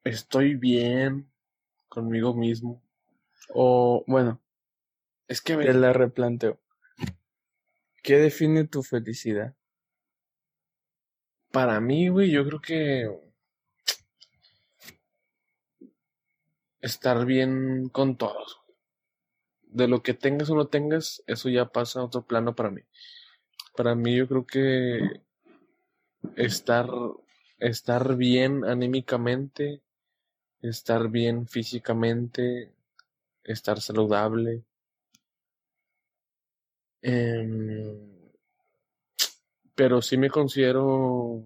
[0.04, 1.32] estoy bien
[1.88, 2.82] conmigo mismo,
[3.48, 4.42] o, bueno,
[5.26, 5.64] es que me...
[5.64, 6.60] Te la replanteo.
[8.02, 9.56] ¿Qué define tu felicidad?
[11.50, 13.20] Para mí, güey, yo creo que
[16.82, 18.65] estar bien con todos.
[19.76, 22.80] De lo que tengas o no tengas, eso ya pasa a otro plano para mí.
[23.76, 25.20] Para mí yo creo que
[26.36, 26.88] estar,
[27.58, 29.82] estar bien anímicamente,
[30.62, 32.72] estar bien físicamente,
[33.44, 34.64] estar saludable.
[37.02, 37.50] Em,
[39.74, 41.44] pero sí me considero,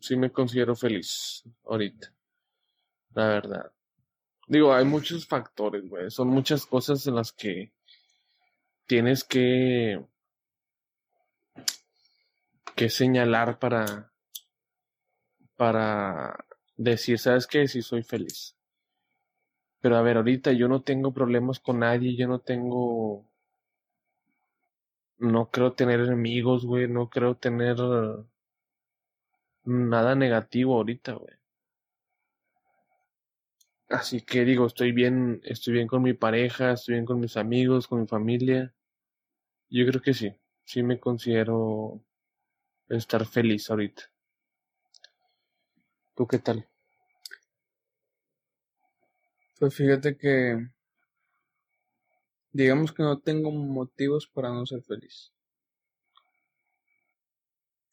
[0.00, 2.12] sí me considero feliz ahorita,
[3.14, 3.72] la verdad.
[4.48, 6.10] Digo, hay muchos factores, güey.
[6.10, 7.72] Son muchas cosas en las que
[8.86, 10.04] tienes que
[12.74, 14.12] que señalar para
[15.56, 16.44] para
[16.76, 17.68] decir, ¿sabes qué?
[17.68, 18.56] Si soy feliz.
[19.80, 23.26] Pero a ver, ahorita yo no tengo problemas con nadie, yo no tengo.
[25.18, 27.76] No creo tener enemigos, güey, no creo tener
[29.64, 31.34] nada negativo ahorita, güey.
[33.92, 37.86] Así que digo, estoy bien, estoy bien con mi pareja, estoy bien con mis amigos,
[37.86, 38.74] con mi familia.
[39.70, 40.32] Yo creo que sí,
[40.64, 42.02] sí me considero
[42.88, 44.04] estar feliz ahorita.
[46.14, 46.66] ¿Tú qué tal?
[49.58, 50.58] Pues fíjate que
[52.50, 55.32] digamos que no tengo motivos para no ser feliz.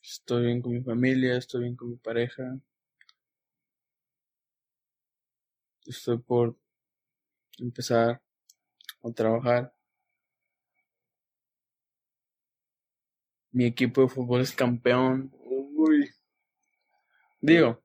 [0.04, 2.60] Estoy bien con mi familia, estoy bien con mi pareja.
[5.90, 6.56] Estoy por
[7.58, 8.22] empezar
[9.04, 9.74] a trabajar.
[13.52, 15.34] Mi equipo de fútbol es campeón.
[15.44, 16.08] Uy.
[17.42, 17.82] Digo,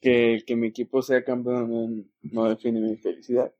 [0.00, 3.54] que, que mi equipo sea campeón no, define mi felicidad.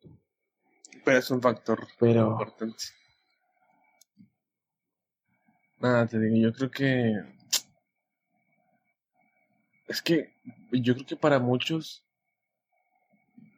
[1.05, 2.33] Pero es un factor Pero...
[2.33, 2.83] importante.
[5.79, 7.15] Nada, te digo, yo creo que.
[9.87, 10.35] Es que
[10.73, 12.05] yo creo que para muchos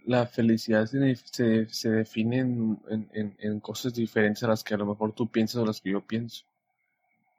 [0.06, 2.78] la felicidad se, se, se define en,
[3.12, 5.90] en, en, cosas diferentes a las que a lo mejor tú piensas o las que
[5.90, 6.44] yo pienso.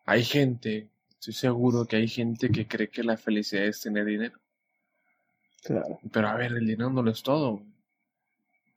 [0.05, 4.39] Hay gente, estoy seguro que hay gente que cree que la felicidad es tener dinero.
[5.63, 5.99] Claro.
[6.11, 7.63] Pero a ver, el dinero no lo es todo.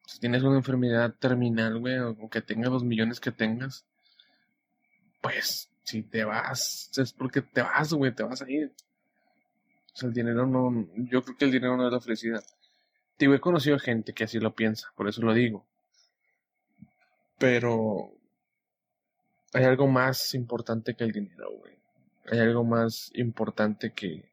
[0.06, 3.84] Si tienes una enfermedad terminal, güey, o que tengas los millones que tengas,
[5.20, 8.72] pues si te vas, es porque te vas, güey, te vas a ir.
[9.92, 12.44] O sea, el dinero no, yo creo que el dinero no es la felicidad.
[13.18, 15.66] Digo, he conocido gente que así lo piensa, por eso lo digo.
[17.38, 18.12] Pero
[19.52, 21.74] hay algo más importante que el dinero, güey.
[22.30, 24.32] Hay algo más importante que,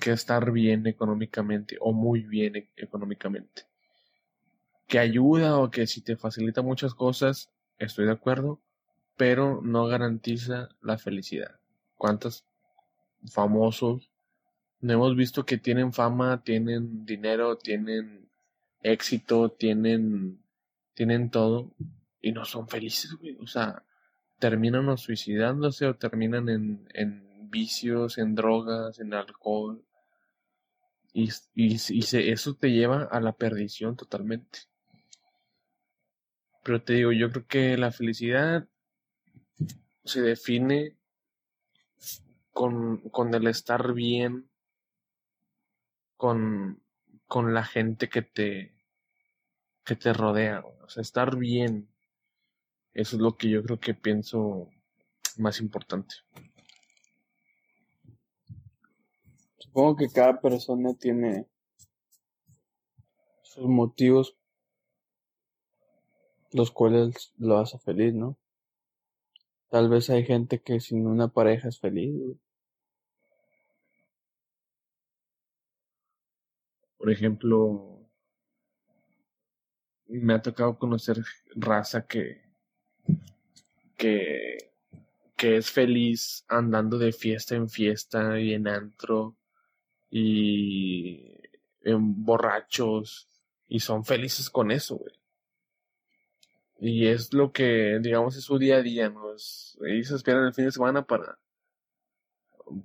[0.00, 3.62] que estar bien económicamente o muy bien e-, económicamente.
[4.86, 8.60] Que ayuda o que si te facilita muchas cosas, estoy de acuerdo,
[9.16, 11.58] pero no garantiza la felicidad.
[11.96, 12.44] ¿Cuántos
[13.32, 14.10] famosos
[14.94, 18.28] hemos visto que tienen fama, tienen dinero, tienen
[18.82, 20.40] éxito, tienen
[20.96, 21.74] tienen todo
[22.22, 23.36] y no son felices, güey?
[23.38, 23.84] O sea,
[24.38, 29.84] terminan o suicidándose o terminan en, en vicios, en drogas, en alcohol.
[31.12, 34.60] Y, y, eso te lleva a la perdición totalmente.
[36.64, 38.66] Pero te digo, yo creo que la felicidad
[40.04, 40.96] se define
[42.52, 44.48] con, con el estar bien
[46.16, 46.82] con,
[47.26, 48.74] con la gente que te,
[49.84, 50.60] que te rodea.
[50.60, 51.88] O sea, estar bien.
[52.92, 54.70] Eso es lo que yo creo que pienso
[55.36, 56.14] más importante.
[59.58, 61.46] Supongo que cada persona tiene
[63.42, 64.36] sus motivos
[66.52, 68.36] los cuales lo hace feliz, ¿no?
[69.68, 72.14] Tal vez hay gente que sin una pareja es feliz.
[77.06, 78.00] Por ejemplo,
[80.08, 81.22] me ha tocado conocer
[81.54, 82.42] raza que,
[83.96, 84.72] que,
[85.36, 89.36] que es feliz andando de fiesta en fiesta y en antro
[90.10, 91.30] y
[91.82, 93.28] en borrachos
[93.68, 95.14] y son felices con eso, güey.
[96.80, 99.30] Y es lo que, digamos, es su día a día, ¿no?
[99.30, 101.38] ellos esperan el fin de semana para,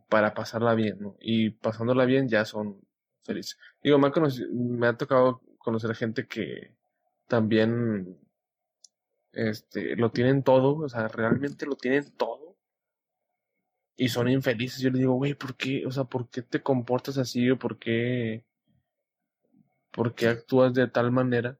[0.09, 1.17] para pasarla bien, ¿no?
[1.19, 2.79] Y pasándola bien ya son
[3.23, 3.57] felices.
[3.83, 4.11] Digo, me ha,
[4.51, 6.75] me ha tocado conocer gente que
[7.27, 8.17] también
[9.31, 12.57] este, lo tienen todo, o sea, realmente lo tienen todo.
[13.97, 14.81] Y son infelices.
[14.81, 15.85] Yo les digo, güey, ¿por qué?
[15.85, 17.49] O sea, ¿por qué te comportas así?
[17.51, 18.45] ¿O por qué,
[19.91, 21.57] por qué actúas de tal manera?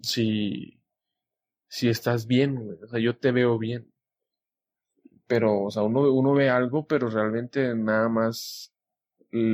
[0.00, 0.80] Si,
[1.68, 2.78] si estás bien.
[2.82, 3.92] O sea, yo te veo bien.
[5.26, 8.75] Pero, o sea, uno, uno ve algo, pero realmente nada más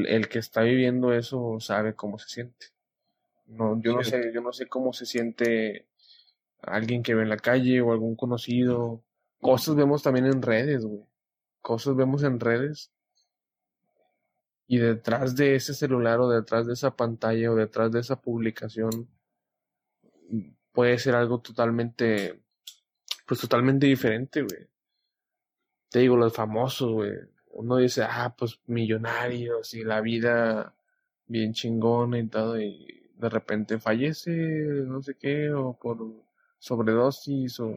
[0.06, 2.66] el, que está viviendo eso sabe cómo se siente.
[3.46, 5.86] No, yo no sé, yo no sé cómo se siente
[6.62, 9.02] alguien que ve en la calle o algún conocido.
[9.40, 11.04] Cosas vemos también en redes, güey.
[11.60, 12.90] Cosas vemos en redes.
[14.66, 19.08] Y detrás de ese celular o detrás de esa pantalla o detrás de esa publicación
[20.72, 22.40] puede ser algo totalmente,
[23.26, 24.68] pues totalmente diferente, güey.
[25.90, 27.12] Te digo, los famosos, güey.
[27.52, 30.74] Uno dice, ah, pues millonarios y la vida
[31.26, 35.98] bien chingona y todo, y de repente fallece, no sé qué, o por
[36.58, 37.76] sobredosis, o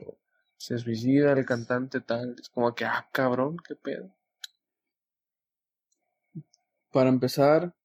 [0.58, 2.36] se suicida el cantante tal.
[2.40, 4.10] Es como que, ah, cabrón, qué pedo.
[6.92, 7.76] Para empezar,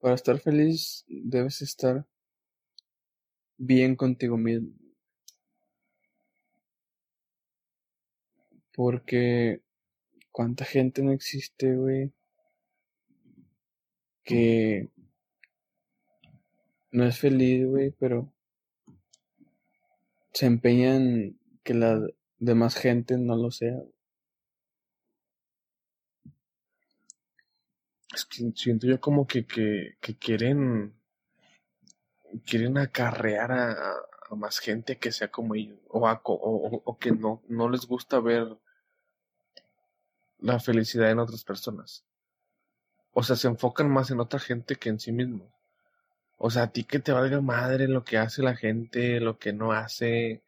[0.00, 2.06] para estar feliz debes estar
[3.58, 4.72] bien contigo mismo.
[8.74, 9.62] Porque
[10.34, 12.12] cuánta gente no existe, güey,
[14.24, 14.88] que
[16.90, 18.32] no es feliz, güey, pero
[20.32, 22.04] se empeñan que la
[22.40, 23.80] demás gente no lo sea.
[28.12, 30.94] Es que siento yo como que, que, que quieren
[32.44, 33.76] quieren acarrear a,
[34.34, 36.00] más gente que sea como ellos o,
[36.84, 38.58] o, que no, no les gusta ver
[40.44, 42.04] la felicidad en otras personas.
[43.12, 45.48] O sea, se enfocan más en otra gente que en sí mismos.
[46.38, 49.52] O sea, a ti que te valga madre lo que hace la gente, lo que
[49.52, 50.42] no hace,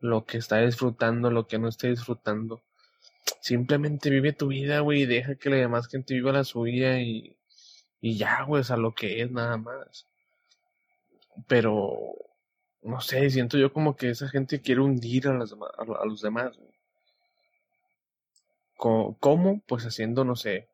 [0.00, 2.62] lo que está disfrutando, lo que no está disfrutando.
[3.40, 7.36] Simplemente vive tu vida, güey, y deja que la demás gente viva la suya y,
[8.00, 10.06] y ya, güey, o lo que es nada más
[11.46, 12.14] pero
[12.82, 16.58] no sé, siento yo como que esa gente quiere hundir a, las, a, los demás.
[18.84, 19.62] ¿Cómo?
[19.66, 20.68] Pues haciendo, no sé,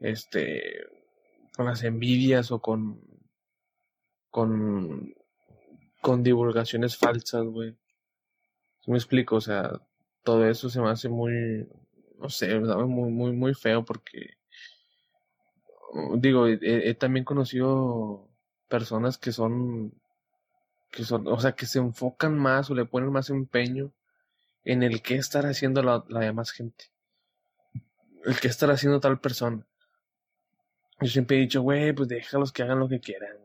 [0.00, 0.84] este,
[1.56, 3.00] con las envidias o con,
[4.30, 5.14] con,
[6.00, 7.76] con divulgaciones falsas, güey.
[8.88, 9.36] me explico?
[9.36, 9.80] O sea,
[10.24, 11.68] todo eso se me hace muy,
[12.18, 14.38] no sé, muy, muy, muy feo porque,
[16.16, 18.28] digo, he también conocido
[18.68, 19.92] personas que son,
[20.90, 23.92] que son, o sea, que se enfocan más o le ponen más empeño
[24.64, 26.86] en el que estar haciendo la, demás gente.
[28.26, 29.66] El que estar haciendo tal persona.
[31.00, 33.36] Yo siempre he dicho, güey, pues déjalos que hagan lo que quieran,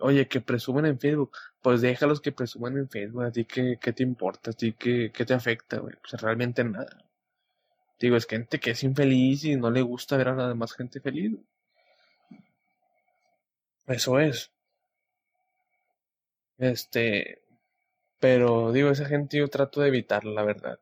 [0.00, 3.92] oye, que presumen en Facebook, pues déjalos que presuman en Facebook, a ti qué, qué
[3.92, 7.04] te importa, a ti qué, qué te afecta, pues realmente nada.
[7.98, 11.00] Digo, es gente que es infeliz y no le gusta ver a la demás gente
[11.00, 11.38] feliz.
[13.86, 14.50] Eso es.
[16.58, 17.42] Este,
[18.20, 20.78] pero digo, esa gente yo trato de evitarla, la verdad.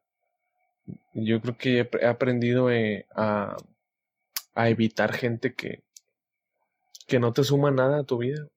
[1.14, 3.56] Yo creo que he aprendido eh, a,
[4.54, 5.84] a evitar gente que,
[7.06, 8.48] que no te suma nada a tu vida.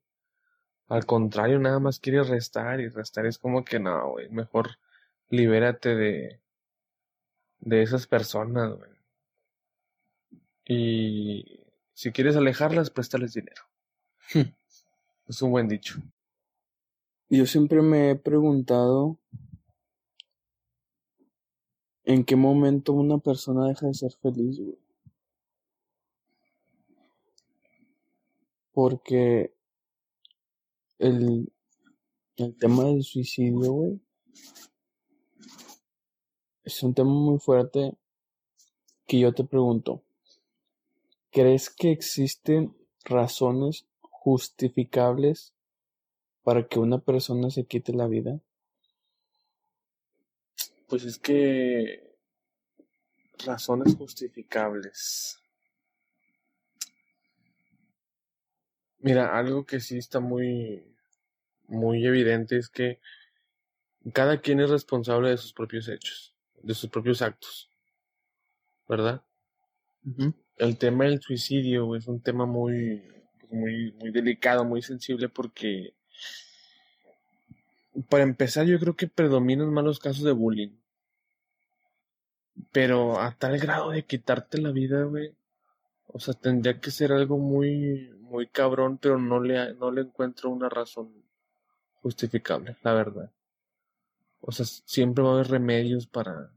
[0.88, 4.78] Al contrario, nada más quiere restar y restar es como que no, güey, mejor
[5.30, 6.42] libérate de,
[7.60, 8.92] de esas personas, güey.
[10.66, 11.62] Y
[11.94, 13.64] si quieres alejarlas, préstales dinero.
[15.28, 16.02] es un buen dicho.
[17.30, 19.20] Yo siempre me he preguntado
[22.08, 24.78] en qué momento una persona deja de ser feliz, güey.
[28.72, 29.54] Porque
[31.00, 31.52] el,
[32.38, 34.00] el tema del suicidio, güey,
[36.64, 37.94] es un tema muy fuerte
[39.06, 40.02] que yo te pregunto,
[41.30, 45.54] ¿crees que existen razones justificables
[46.42, 48.40] para que una persona se quite la vida?
[50.88, 52.16] Pues es que
[53.46, 55.40] razones justificables.
[59.00, 60.84] Mira, algo que sí está muy
[61.68, 63.00] muy evidente es que
[64.14, 66.34] cada quien es responsable de sus propios hechos,
[66.64, 67.70] de sus propios actos.
[68.88, 69.22] ¿Verdad?
[70.58, 73.04] El tema del suicidio es un tema muy,
[73.40, 75.94] pues, muy, muy delicado, muy sensible porque
[78.04, 80.76] para empezar, yo creo que predominan más los casos de bullying.
[82.72, 85.36] Pero a tal grado de quitarte la vida, güey.
[86.08, 90.50] O sea, tendría que ser algo muy, muy cabrón, pero no le, no le encuentro
[90.50, 91.12] una razón
[92.02, 93.32] justificable, la verdad.
[94.42, 96.52] O sea, siempre va a haber remedios para,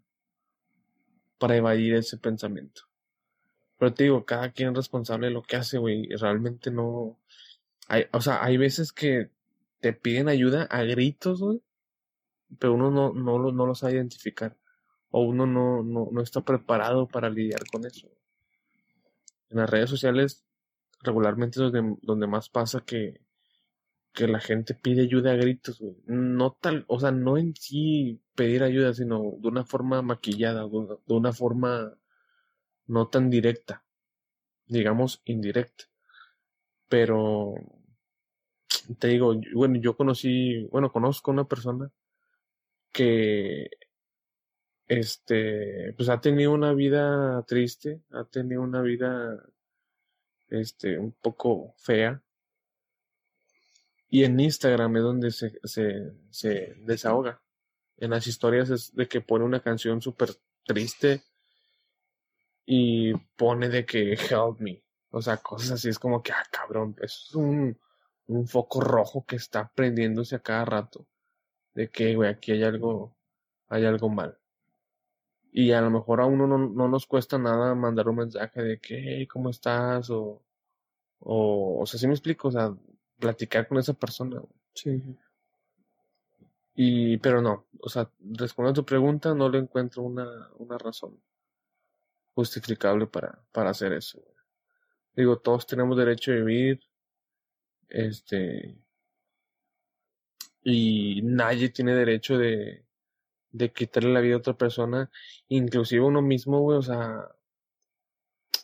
[1.38, 2.82] para evadir ese pensamiento.
[3.78, 6.06] Pero te digo, cada quien es responsable de lo que hace, güey.
[6.08, 7.18] Realmente no.
[7.88, 9.30] Hay, o sea, hay veces que
[9.80, 11.62] te piden ayuda a gritos, güey.
[12.58, 14.56] Pero uno no, no, no lo sabe identificar.
[15.10, 18.08] O uno no, no, no está preparado para lidiar con eso.
[19.50, 20.44] En las redes sociales,
[21.02, 23.20] regularmente es donde, donde más pasa que,
[24.12, 25.96] que la gente pide ayuda a gritos, güey.
[26.06, 31.14] No tal, o sea, no en sí pedir ayuda, sino de una forma maquillada, de
[31.14, 31.96] una forma
[32.86, 33.84] no tan directa,
[34.66, 35.84] digamos indirecta.
[36.88, 37.54] Pero
[38.98, 41.90] te digo, bueno, yo conocí, bueno, conozco una persona
[42.92, 43.70] que
[44.88, 49.40] este, pues ha tenido una vida triste, ha tenido una vida
[50.48, 52.22] este un poco fea.
[54.08, 57.40] Y en Instagram es donde se, se, se desahoga.
[57.98, 60.30] En las historias es de que pone una canción súper
[60.64, 61.22] triste
[62.66, 64.82] y pone de que help me.
[65.10, 67.78] O sea, cosas así es como que, ah, cabrón, es un,
[68.30, 71.06] un foco rojo que está prendiéndose a cada rato.
[71.74, 73.16] De que, güey, aquí hay algo,
[73.68, 74.38] hay algo mal.
[75.52, 78.78] Y a lo mejor a uno no, no nos cuesta nada mandar un mensaje de
[78.78, 80.10] que, hey, ¿cómo estás?
[80.10, 80.42] O,
[81.20, 82.74] o, o sea, si me explico, o sea,
[83.18, 84.40] platicar con esa persona.
[84.74, 85.02] Sí.
[86.74, 91.20] Y, pero no, o sea, respondiendo a tu pregunta, no le encuentro una, una razón
[92.34, 94.22] justificable para, para hacer eso.
[95.14, 96.80] Digo, todos tenemos derecho a vivir,
[97.90, 98.76] este,
[100.62, 102.84] y nadie tiene derecho de,
[103.52, 105.10] de quitarle la vida a otra persona,
[105.48, 107.28] inclusive uno mismo, güey, o sea,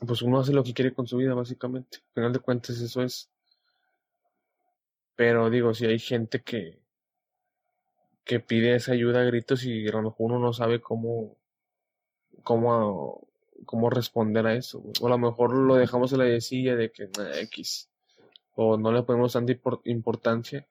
[0.07, 1.99] pues uno hace lo que quiere con su vida, básicamente.
[1.99, 3.31] Al final de cuentas, eso es.
[5.15, 6.79] Pero digo, si hay gente que,
[8.25, 11.37] que pide esa ayuda a gritos y a lo mejor uno no sabe cómo,
[12.43, 13.27] cómo,
[13.65, 14.83] cómo responder a eso.
[15.01, 17.09] O a lo mejor lo dejamos en la decilla de que
[17.43, 17.89] X.
[18.57, 19.53] O no le ponemos tanta
[19.85, 20.67] importancia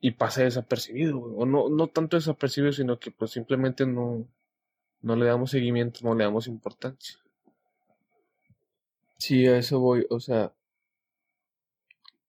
[0.00, 4.28] y pasa desapercibido, o no, no tanto desapercibido, sino que pues simplemente no,
[5.00, 7.18] no le damos seguimiento, no le damos importancia.
[9.16, 10.52] Sí, a eso voy, o sea,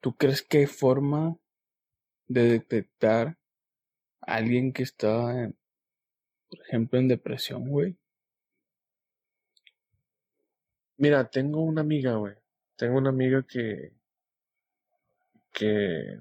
[0.02, 1.38] ¿tú crees que hay forma
[2.28, 3.38] de detectar
[4.22, 5.52] a alguien que está,
[6.50, 7.98] por ejemplo, en depresión, güey?
[10.98, 12.36] Mira, tengo una amiga, güey.
[12.80, 13.92] Tengo una amiga que,
[15.52, 16.18] que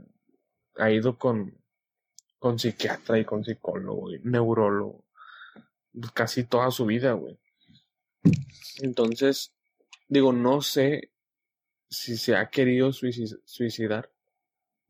[0.76, 1.56] ha ido con,
[2.40, 5.04] con psiquiatra y con psicólogo y neurólogo
[6.14, 7.38] casi toda su vida, güey.
[8.80, 9.52] Entonces,
[10.08, 11.12] digo, no sé
[11.88, 14.10] si se ha querido suicidar.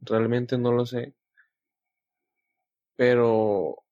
[0.01, 1.12] Realmente no lo sé.
[2.97, 3.85] Pero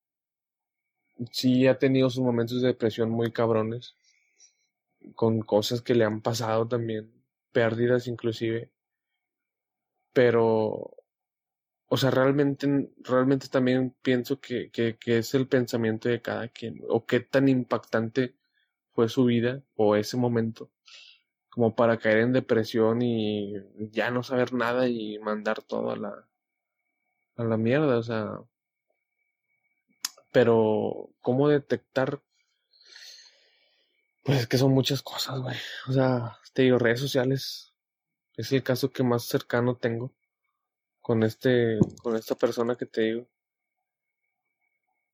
[1.30, 3.96] sí ha tenido sus momentos de depresión muy cabrones.
[5.14, 7.15] Con cosas que le han pasado también.
[7.56, 8.70] Pérdidas inclusive.
[10.12, 10.96] Pero
[11.88, 17.06] o sea, realmente, realmente también pienso que, que, es el pensamiento de cada quien, o
[17.06, 18.34] qué tan impactante
[18.92, 20.70] fue su vida o ese momento,
[21.48, 23.54] como para caer en depresión y
[23.92, 26.28] ya no saber nada y mandar todo a la,
[27.36, 28.40] la mierda, o sea.
[30.32, 32.20] Pero, ¿cómo detectar?
[34.24, 35.56] Pues es que son muchas cosas, güey.
[35.88, 37.74] O sea, te digo, redes sociales
[38.34, 40.14] es el caso que más cercano tengo
[41.02, 43.28] con este, con esta persona que te digo.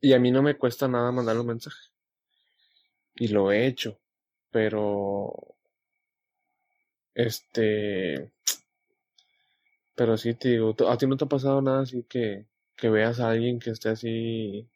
[0.01, 1.91] Y a mí no me cuesta nada mandarle un mensaje.
[3.17, 3.99] Y lo he hecho.
[4.53, 5.57] Pero.
[7.13, 8.31] Este.
[9.97, 13.19] Pero sí te digo, a ti no te ha pasado nada así que, que veas
[13.19, 14.69] a alguien que esté así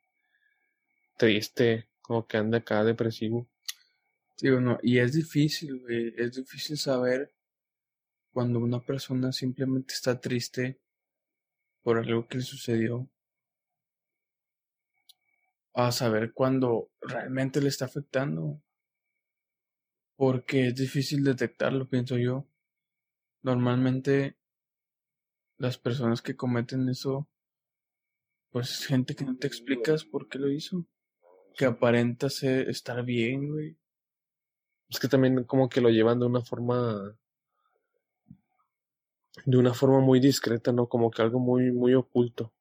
[1.16, 3.46] triste, como que anda acá depresivo.
[4.40, 7.32] Digo, no, y es difícil, güey, es difícil saber
[8.32, 10.78] cuando una persona simplemente está triste
[11.82, 13.08] por algo que le sucedió.
[15.78, 18.62] a saber cuándo realmente le está afectando.
[20.16, 22.48] Porque es difícil detectarlo, pienso yo.
[23.42, 24.38] Normalmente
[25.58, 27.28] las personas que cometen eso,
[28.50, 30.86] pues es gente que no te explicas por qué lo hizo.
[31.54, 33.76] Que aparenta ser, estar bien, güey.
[34.88, 37.16] Es que también como que lo llevan de una forma
[39.44, 40.88] de una forma muy discreta, ¿no?
[40.88, 42.52] Como que algo muy, muy oculto.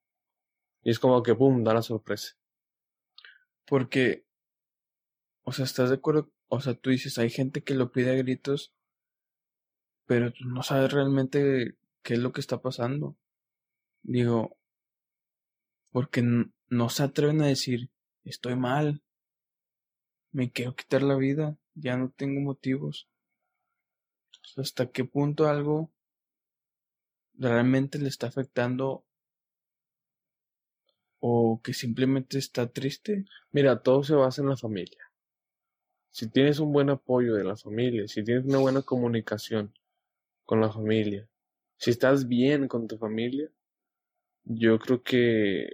[0.84, 2.36] Y es como que, ¡pum!, da la sorpresa.
[3.66, 4.26] Porque,
[5.44, 6.30] o sea, ¿estás de acuerdo?
[6.48, 8.72] O sea, tú dices, hay gente que lo pide a gritos,
[10.06, 13.16] pero tú no sabes realmente qué es lo que está pasando.
[14.04, 14.56] Digo,
[15.92, 16.22] porque
[16.70, 17.90] no se atreven a decir,
[18.24, 19.02] estoy mal,
[20.32, 23.08] me quiero quitar la vida, ya no tengo motivos.
[24.58, 25.92] ¿Hasta qué punto algo
[27.38, 29.06] realmente le está afectando
[31.20, 33.26] o que simplemente está triste.
[33.52, 35.12] Mira, todo se basa en la familia.
[36.12, 39.74] Si tienes un buen apoyo de la familia, si tienes una buena comunicación
[40.46, 41.28] con la familia,
[41.78, 43.50] si estás bien con tu familia,
[44.44, 45.70] yo creo que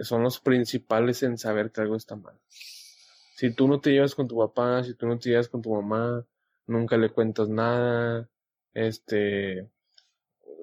[0.00, 2.38] son los principales en saber que algo está mal.
[3.36, 5.74] Si tú no te llevas con tu papá, si tú no te llevas con tu
[5.74, 6.26] mamá,
[6.66, 8.28] nunca le cuentas nada,
[8.74, 9.68] este,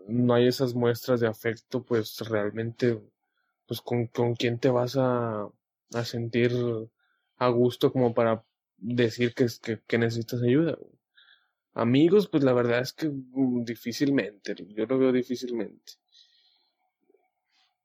[0.08, 3.02] no hay esas muestras de afecto, pues realmente,
[3.68, 5.48] pues con, con quién te vas a,
[5.94, 6.52] a sentir
[7.38, 8.44] a gusto como para
[8.78, 10.78] decir que, que, que necesitas ayuda.
[11.74, 15.94] Amigos, pues la verdad es que mm, difícilmente, yo lo veo difícilmente.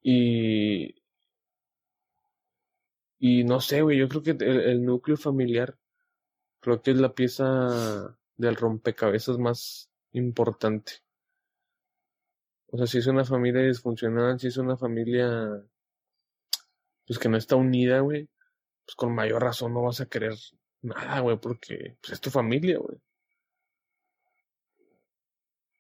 [0.02, 0.94] Y,
[3.26, 5.78] y no sé, güey, yo creo que el, el, núcleo familiar
[6.60, 10.92] creo que es la pieza del rompecabezas más importante.
[12.66, 15.64] O sea, si es una familia disfuncional, si es una familia
[17.06, 18.28] pues que no está unida, güey,
[18.84, 20.34] pues con mayor razón no vas a querer
[20.82, 22.98] nada, güey, porque pues, es tu familia, güey.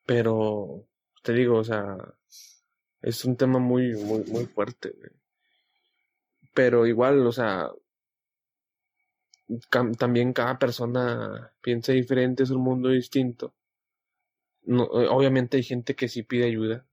[0.06, 0.86] Pero
[1.22, 1.98] te digo, o sea,
[3.02, 5.23] es un tema muy, muy, muy fuerte, güey.
[6.54, 7.70] Pero igual, o sea,
[9.98, 13.54] también cada persona piensa diferente, es un mundo distinto.
[14.62, 16.86] No, eh, obviamente hay gente que sí pide ayuda.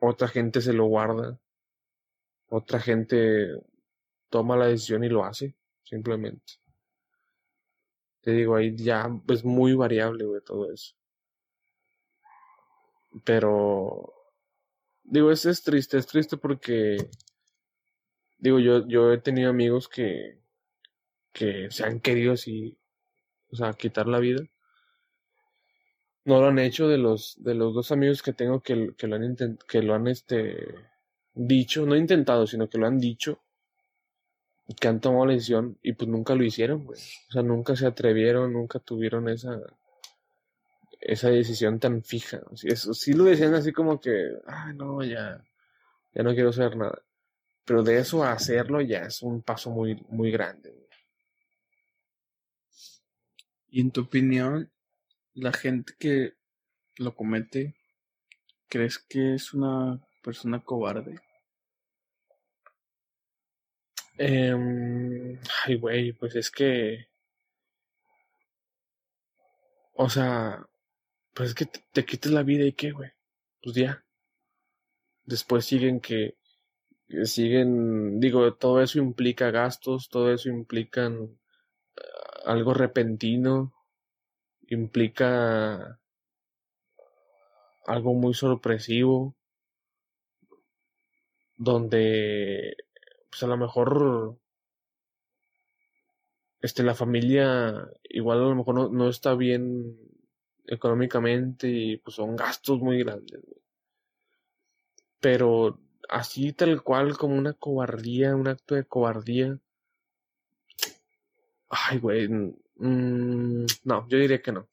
[0.00, 1.38] Otra gente se lo guarda.
[2.48, 3.48] Otra gente
[4.30, 5.54] toma la decisión y lo hace,
[5.84, 6.54] simplemente.
[8.22, 10.94] Te digo, ahí ya es muy variable, todo eso.
[13.24, 14.12] Pero,
[15.04, 16.96] digo, es, es triste, es triste porque,
[18.38, 20.38] digo, yo, yo he tenido amigos que,
[21.32, 22.78] que se han querido así,
[23.50, 24.42] o sea, quitar la vida
[26.26, 29.16] no lo han hecho de los de los dos amigos que tengo que, que lo
[29.16, 29.36] han
[29.68, 30.56] que lo han este
[31.34, 33.40] dicho, no intentado, sino que lo han dicho,
[34.80, 37.00] que han tomado la decisión y pues nunca lo hicieron, güey.
[37.28, 39.60] O sea, nunca se atrevieron, nunca tuvieron esa
[41.00, 42.40] esa decisión tan fija.
[42.64, 45.44] Eso, sí lo decían así como que, ay, no, ya,
[46.14, 47.02] ya no quiero hacer nada.
[47.66, 50.88] Pero de eso a hacerlo ya es un paso muy, muy grande.
[53.68, 54.72] Y en tu opinión,
[55.34, 56.34] la gente que
[56.96, 57.74] lo comete,
[58.68, 61.20] ¿crees que es una persona cobarde?
[64.18, 67.06] Eh, ay, güey, pues es que.
[69.94, 70.64] O sea,
[71.34, 73.10] pues es que te, te quites la vida y qué, güey.
[73.62, 74.04] Pues ya.
[75.26, 76.36] Después siguen que.
[77.08, 78.20] Siguen.
[78.20, 81.38] Digo, todo eso implica gastos, todo eso implica uh,
[82.46, 83.72] algo repentino
[84.68, 86.00] implica
[87.86, 89.34] algo muy sorpresivo
[91.56, 92.76] donde
[93.30, 94.38] pues a lo mejor
[96.60, 99.96] este la familia igual a lo mejor no, no está bien
[100.66, 103.40] económicamente y pues son gastos muy grandes
[105.20, 105.78] pero
[106.08, 109.58] así tal cual como una cobardía un acto de cobardía
[111.68, 112.28] ay güey
[112.78, 114.68] Mm, no, yo diría que no.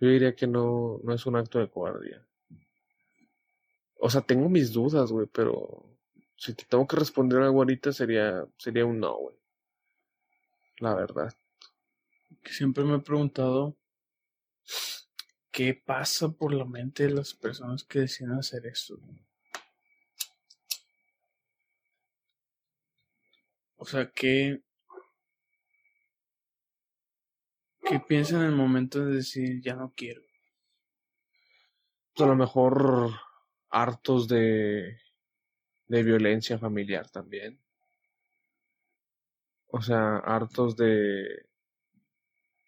[0.00, 2.24] Yo diría que no, no es un acto de cobardía.
[4.00, 5.98] O sea, tengo mis dudas, güey, pero
[6.36, 9.36] si te tengo que responder algo ahorita sería, sería un no, güey.
[10.78, 11.34] La verdad.
[12.42, 13.76] Que siempre me he preguntado
[15.50, 19.00] qué pasa por la mente de las personas que deciden hacer esto.
[23.78, 24.60] O sea, ¿qué,
[27.82, 30.22] ¿Qué piensan en el momento de decir ya no quiero?
[32.14, 33.12] Pues a lo mejor
[33.70, 34.98] hartos de,
[35.88, 37.60] de violencia familiar también.
[39.68, 41.46] o sea, hartos de,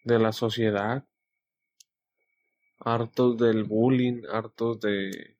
[0.03, 1.03] de la sociedad,
[2.79, 5.37] hartos del bullying, hartos de,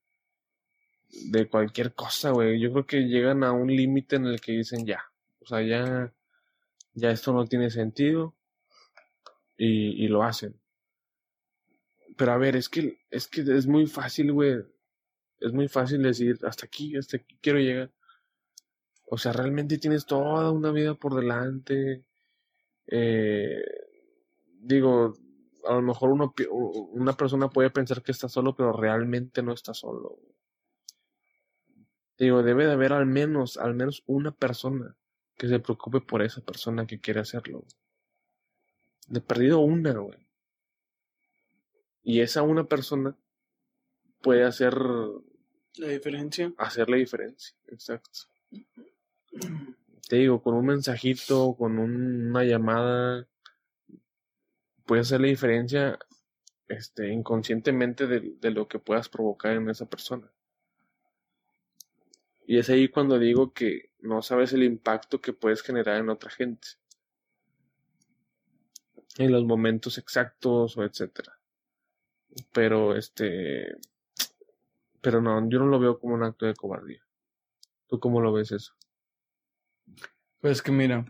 [1.30, 2.60] de cualquier cosa, güey.
[2.60, 5.11] Yo creo que llegan a un límite en el que dicen ya,
[5.42, 6.14] o sea, ya,
[6.94, 8.36] ya esto no tiene sentido
[9.58, 10.60] y, y lo hacen.
[12.18, 14.64] Pero a ver, es que, es que es muy fácil, güey.
[15.40, 17.92] Es muy fácil decir, hasta aquí, hasta aquí quiero llegar.
[19.06, 22.06] O sea, realmente tienes toda una vida por delante.
[22.88, 23.64] Eh,
[24.60, 25.14] digo,
[25.66, 26.34] a lo mejor uno,
[26.92, 30.20] una persona puede pensar que está solo, pero realmente no está solo.
[32.18, 34.96] Digo, debe de haber al menos, al menos una persona
[35.42, 37.66] que se preocupe por esa persona que quiere hacerlo.
[39.08, 40.20] De perdido una, güey.
[42.04, 43.18] Y esa una persona
[44.22, 46.54] puede hacer la diferencia.
[46.58, 48.20] Hacer la diferencia, exacto
[50.12, 53.28] te digo, con un mensajito, con una llamada,
[54.86, 55.98] puede hacer la diferencia
[56.68, 60.30] este, inconscientemente de, de, lo que puedas provocar en esa persona.
[62.52, 66.30] Y es ahí cuando digo que no sabes el impacto que puedes generar en otra
[66.30, 66.68] gente.
[69.18, 71.40] En los momentos exactos o etcétera.
[72.52, 73.78] Pero este.
[75.00, 77.02] Pero no, yo no lo veo como un acto de cobardía.
[77.88, 78.74] ¿Tú cómo lo ves eso?
[80.42, 81.06] Pues que mira,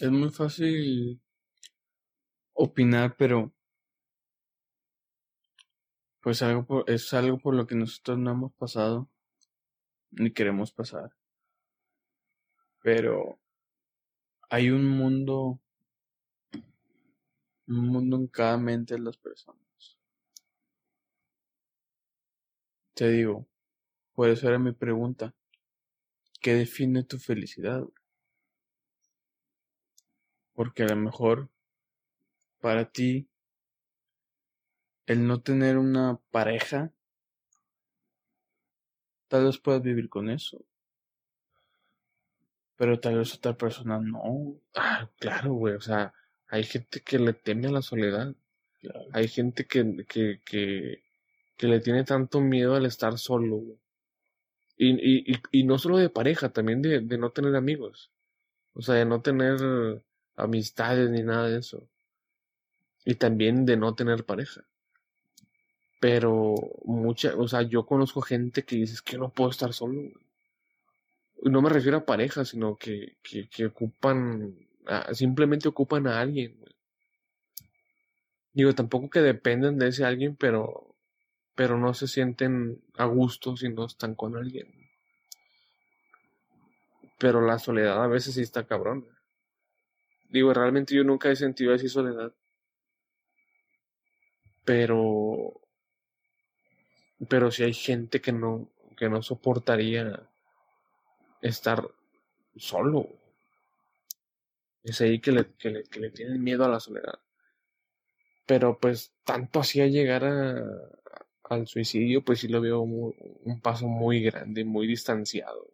[0.00, 1.20] es muy fácil
[2.54, 3.52] opinar, pero
[6.20, 9.08] pues algo por, es algo por lo que nosotros no hemos pasado
[10.10, 11.12] ni queremos pasar.
[12.82, 13.38] Pero
[14.48, 15.60] hay un mundo,
[17.66, 19.60] un mundo en cada mente de las personas.
[22.94, 23.46] Te digo,
[24.14, 25.34] por eso era mi pregunta.
[26.40, 27.84] ¿Qué define tu felicidad?
[30.54, 31.48] Porque a lo mejor
[32.60, 33.29] para ti
[35.10, 36.92] el no tener una pareja,
[39.26, 40.64] tal vez puedas vivir con eso.
[42.76, 44.60] Pero tal vez otra persona no.
[44.76, 45.74] Ah, claro, güey.
[45.74, 46.14] O sea,
[46.46, 48.36] hay gente que le teme a la soledad.
[49.12, 51.02] Hay gente que, que, que,
[51.56, 53.78] que, le tiene tanto miedo al estar solo, güey.
[54.76, 58.12] Y, y, y, no solo de pareja, también de, de, no tener amigos.
[58.74, 59.58] O sea, de no tener
[60.36, 61.88] amistades ni nada de eso.
[63.04, 64.64] Y también de no tener pareja.
[66.00, 70.10] Pero mucha, o sea, yo conozco gente que dice que no puedo estar solo.
[71.42, 74.56] No me refiero a pareja, sino que, que, que ocupan,
[75.12, 76.58] simplemente ocupan a alguien.
[78.52, 80.90] Digo, tampoco que dependen de ese alguien, pero
[81.60, 84.66] pero no se sienten a gusto si no están con alguien.
[87.18, 89.06] Pero la soledad a veces sí está cabrón.
[90.30, 92.32] Digo, realmente yo nunca he sentido así soledad.
[94.64, 95.60] Pero
[97.28, 98.68] pero si hay gente que no
[99.00, 100.28] que no soportaría
[101.40, 101.88] estar
[102.54, 103.08] solo.
[104.82, 107.18] Es ahí que le, que le, que le tienen miedo a la soledad.
[108.44, 110.62] Pero pues tanto hacía llegar a,
[111.44, 115.72] al suicidio, pues sí lo veo un paso muy grande, muy distanciado.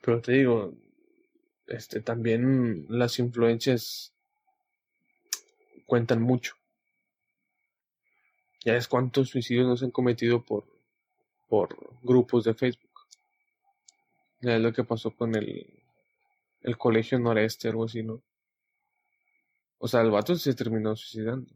[0.00, 0.74] Pero te digo,
[1.68, 4.12] este también las influencias
[5.86, 6.56] cuentan mucho.
[8.64, 10.64] Ya es cuántos suicidios no se han cometido por,
[11.48, 12.90] por grupos de Facebook.
[14.40, 15.66] Ya es lo que pasó con el,
[16.62, 18.22] el colegio noreste, algo así, ¿no?
[19.78, 21.52] O sea, el vato se terminó suicidando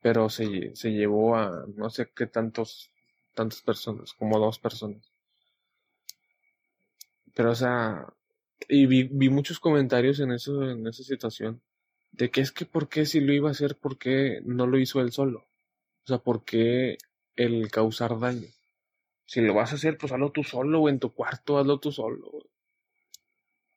[0.00, 2.90] pero se, se llevó a no sé qué tantos,
[3.34, 5.12] tantas personas, como dos personas.
[7.34, 8.06] Pero, o sea,
[8.68, 11.60] y vi, vi muchos comentarios en eso, en esa situación,
[12.12, 14.78] de que es que por qué si lo iba a hacer, por qué no lo
[14.78, 15.46] hizo él solo.
[16.08, 16.98] Sea, por qué
[17.36, 18.48] el causar daño.
[19.26, 21.92] Si lo vas a hacer, pues hazlo tú solo, o en tu cuarto, hazlo tú
[21.92, 22.26] solo.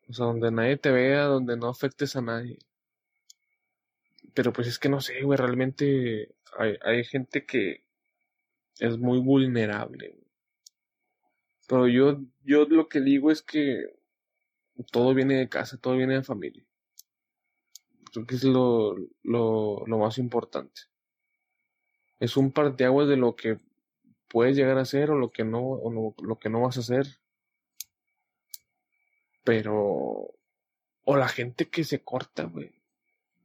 [0.07, 2.59] O sea, donde nadie te vea, donde no afectes a nadie
[4.33, 7.83] pero pues es que no sé, güey, realmente hay, hay gente que
[8.79, 10.15] es muy vulnerable.
[11.67, 13.85] Pero yo, yo lo que digo es que
[14.91, 16.65] todo viene de casa, todo viene de familia.
[18.11, 20.81] Creo que es lo, lo, lo más importante.
[22.21, 23.57] Es un parteaguas de lo que
[24.29, 27.05] puedes llegar a hacer o lo que no, o lo que no vas a hacer.
[29.43, 30.29] Pero,
[31.03, 32.71] o la gente que se corta, güey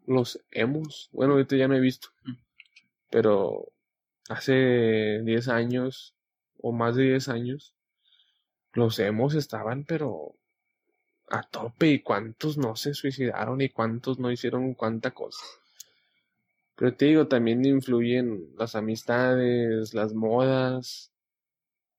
[0.07, 1.11] los emos.
[1.13, 2.09] Bueno, ahorita ya no he visto.
[3.11, 3.73] Pero
[4.29, 6.15] hace 10 años
[6.59, 7.75] o más de 10 años,
[8.73, 10.35] los emos estaban, pero
[11.29, 11.89] a tope.
[11.89, 15.45] Y cuántos no se suicidaron y cuántos no hicieron cuánta cosa.
[16.77, 21.11] Pero te digo, también influyen las amistades, las modas,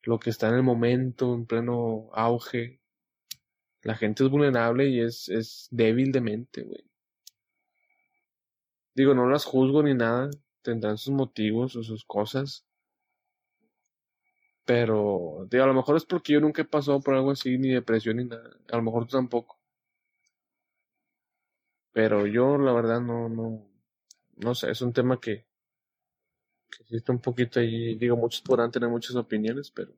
[0.04, 2.80] lo que está en el momento, en pleno auge.
[3.82, 6.84] La gente es vulnerable y es, es débil de mente, güey.
[8.94, 10.30] Digo, no las juzgo ni nada,
[10.62, 12.66] tendrán sus motivos o sus cosas.
[14.66, 17.70] Pero, digo, a lo mejor es porque yo nunca he pasado por algo así, ni
[17.70, 18.50] depresión ni nada.
[18.72, 19.58] A lo mejor tú tampoco.
[21.94, 23.68] Pero yo, la verdad, no, no,
[24.38, 25.46] no sé, es un tema que,
[26.70, 27.96] que existe un poquito ahí.
[27.96, 29.94] Digo, muchos podrán tener muchas opiniones, pero,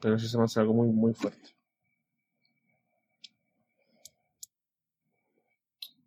[0.00, 1.54] pero sí se me hace algo muy, muy fuerte.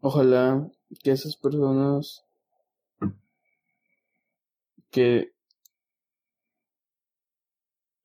[0.01, 0.69] Ojalá
[1.03, 2.23] que esas personas
[4.91, 5.33] que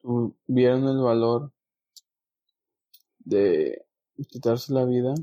[0.00, 1.52] tuvieron el valor
[3.18, 3.84] de
[4.28, 5.14] quitarse la vida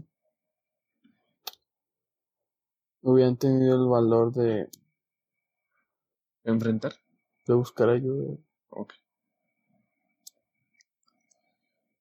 [3.09, 4.69] hubieran tenido el valor de
[6.43, 6.93] enfrentar
[7.45, 8.37] de buscar ayuda.
[8.69, 8.93] Ok.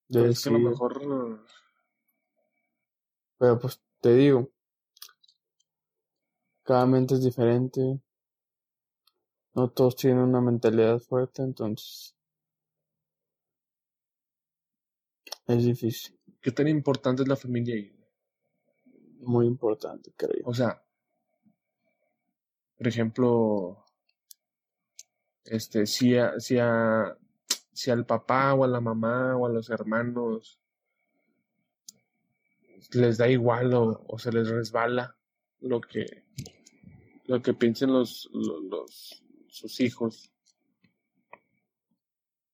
[0.08, 1.46] De Pero es que a lo mejor
[3.38, 4.50] pero pues te digo
[6.64, 8.00] cada mente es diferente.
[9.54, 12.16] No todos tienen una mentalidad fuerte entonces
[15.46, 16.18] es difícil.
[16.40, 17.92] Qué tan importante es la familia ahí.
[19.20, 20.85] muy importante creo O sea,
[22.76, 23.84] por ejemplo,
[25.44, 27.16] este, si a, si a,
[27.72, 30.60] si al papá o a la mamá o a los hermanos
[33.00, 35.16] les da igual o, se les resbala
[35.60, 36.04] lo que,
[37.26, 40.32] lo que piensen los, los, los- sus hijos.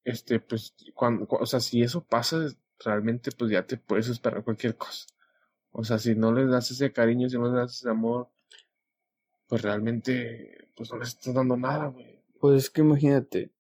[0.05, 2.47] Este, pues, cuando, o sea, si eso pasa,
[2.85, 5.07] realmente, pues ya te puedes esperar cualquier cosa.
[5.73, 8.31] O sea, si no les das ese cariño, si no les das ese amor,
[9.53, 12.19] pues realmente, pues no les estás dando nada, güey.
[12.41, 13.51] Pues es que imagínate,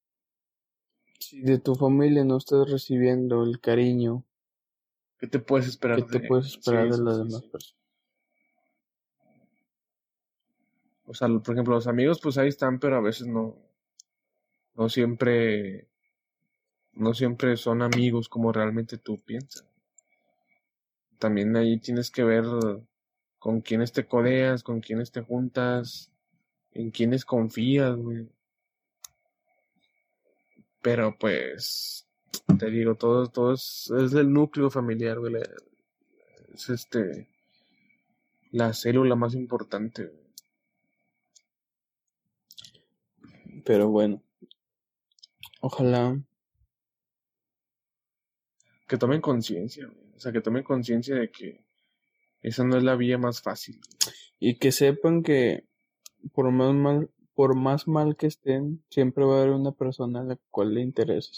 [1.18, 4.24] si de tu familia no estás recibiendo el cariño
[5.18, 7.49] ¿Qué te puedes esperar que te de- puedes esperar sí, de las sí, demás sí.
[7.51, 7.82] personas.
[11.05, 13.55] O sea, por ejemplo, los amigos, pues ahí están, pero a veces no,
[14.74, 15.88] no siempre,
[16.95, 19.66] no siempre son amigos como realmente tú piensas.
[21.18, 22.45] También ahí tienes que ver
[23.43, 26.12] con quiénes te codeas, con quiénes te juntas,
[26.70, 28.28] en quiénes confías, güey.
[30.80, 32.07] Pero pues,
[32.57, 35.34] te digo, todo, todo es, es el núcleo familiar, güey.
[36.55, 37.28] Es este,
[38.53, 40.22] la célula más importante, güey.
[43.64, 44.22] Pero bueno,
[45.61, 46.16] ojalá
[48.86, 50.12] que tomen conciencia, güey.
[50.14, 51.62] O sea, que tomen conciencia de que
[52.43, 53.80] esa no es la vía más fácil.
[54.38, 55.64] y que sepan que
[56.34, 60.24] por más mal, por más mal que estén, siempre va a haber una persona a
[60.24, 61.30] la cual le interesa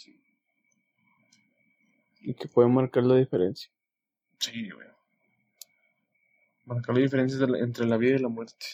[2.20, 3.70] y que puede marcar la diferencia.
[4.38, 4.88] Sí, güey.
[6.64, 8.66] Marcar la diferencia la- entre la vida y la muerte.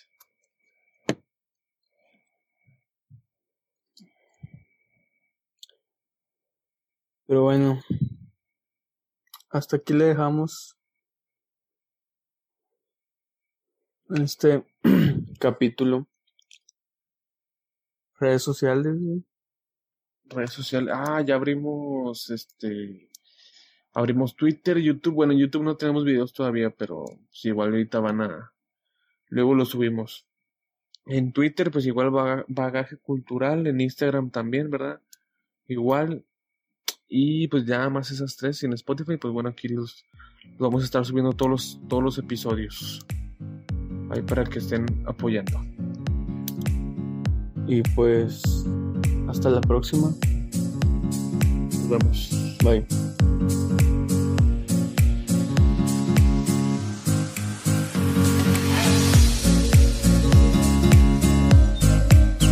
[7.26, 7.80] Pero bueno,
[9.50, 10.76] hasta aquí le dejamos
[14.16, 14.64] este
[15.38, 16.06] capítulo.
[18.18, 18.96] Redes sociales.
[20.24, 20.94] Redes sociales.
[20.96, 23.08] Ah, ya abrimos este.
[23.92, 25.14] Abrimos Twitter, YouTube.
[25.14, 28.52] Bueno, en YouTube no tenemos videos todavía, pero sí, igual ahorita van a.
[29.28, 30.26] Luego lo subimos.
[31.06, 33.66] En Twitter, pues igual Baga- bagaje cultural.
[33.66, 35.00] En Instagram también, ¿verdad?
[35.66, 36.24] Igual.
[37.08, 38.62] Y pues ya más esas tres.
[38.62, 40.04] Y en Spotify, pues bueno, aquí los,
[40.50, 43.04] los vamos a estar subiendo todos los, todos los episodios.
[44.10, 45.60] Ahí para que estén apoyando.
[47.66, 48.42] Y pues
[49.28, 50.12] hasta la próxima.
[51.72, 52.56] Nos vemos.
[52.64, 52.84] Bye.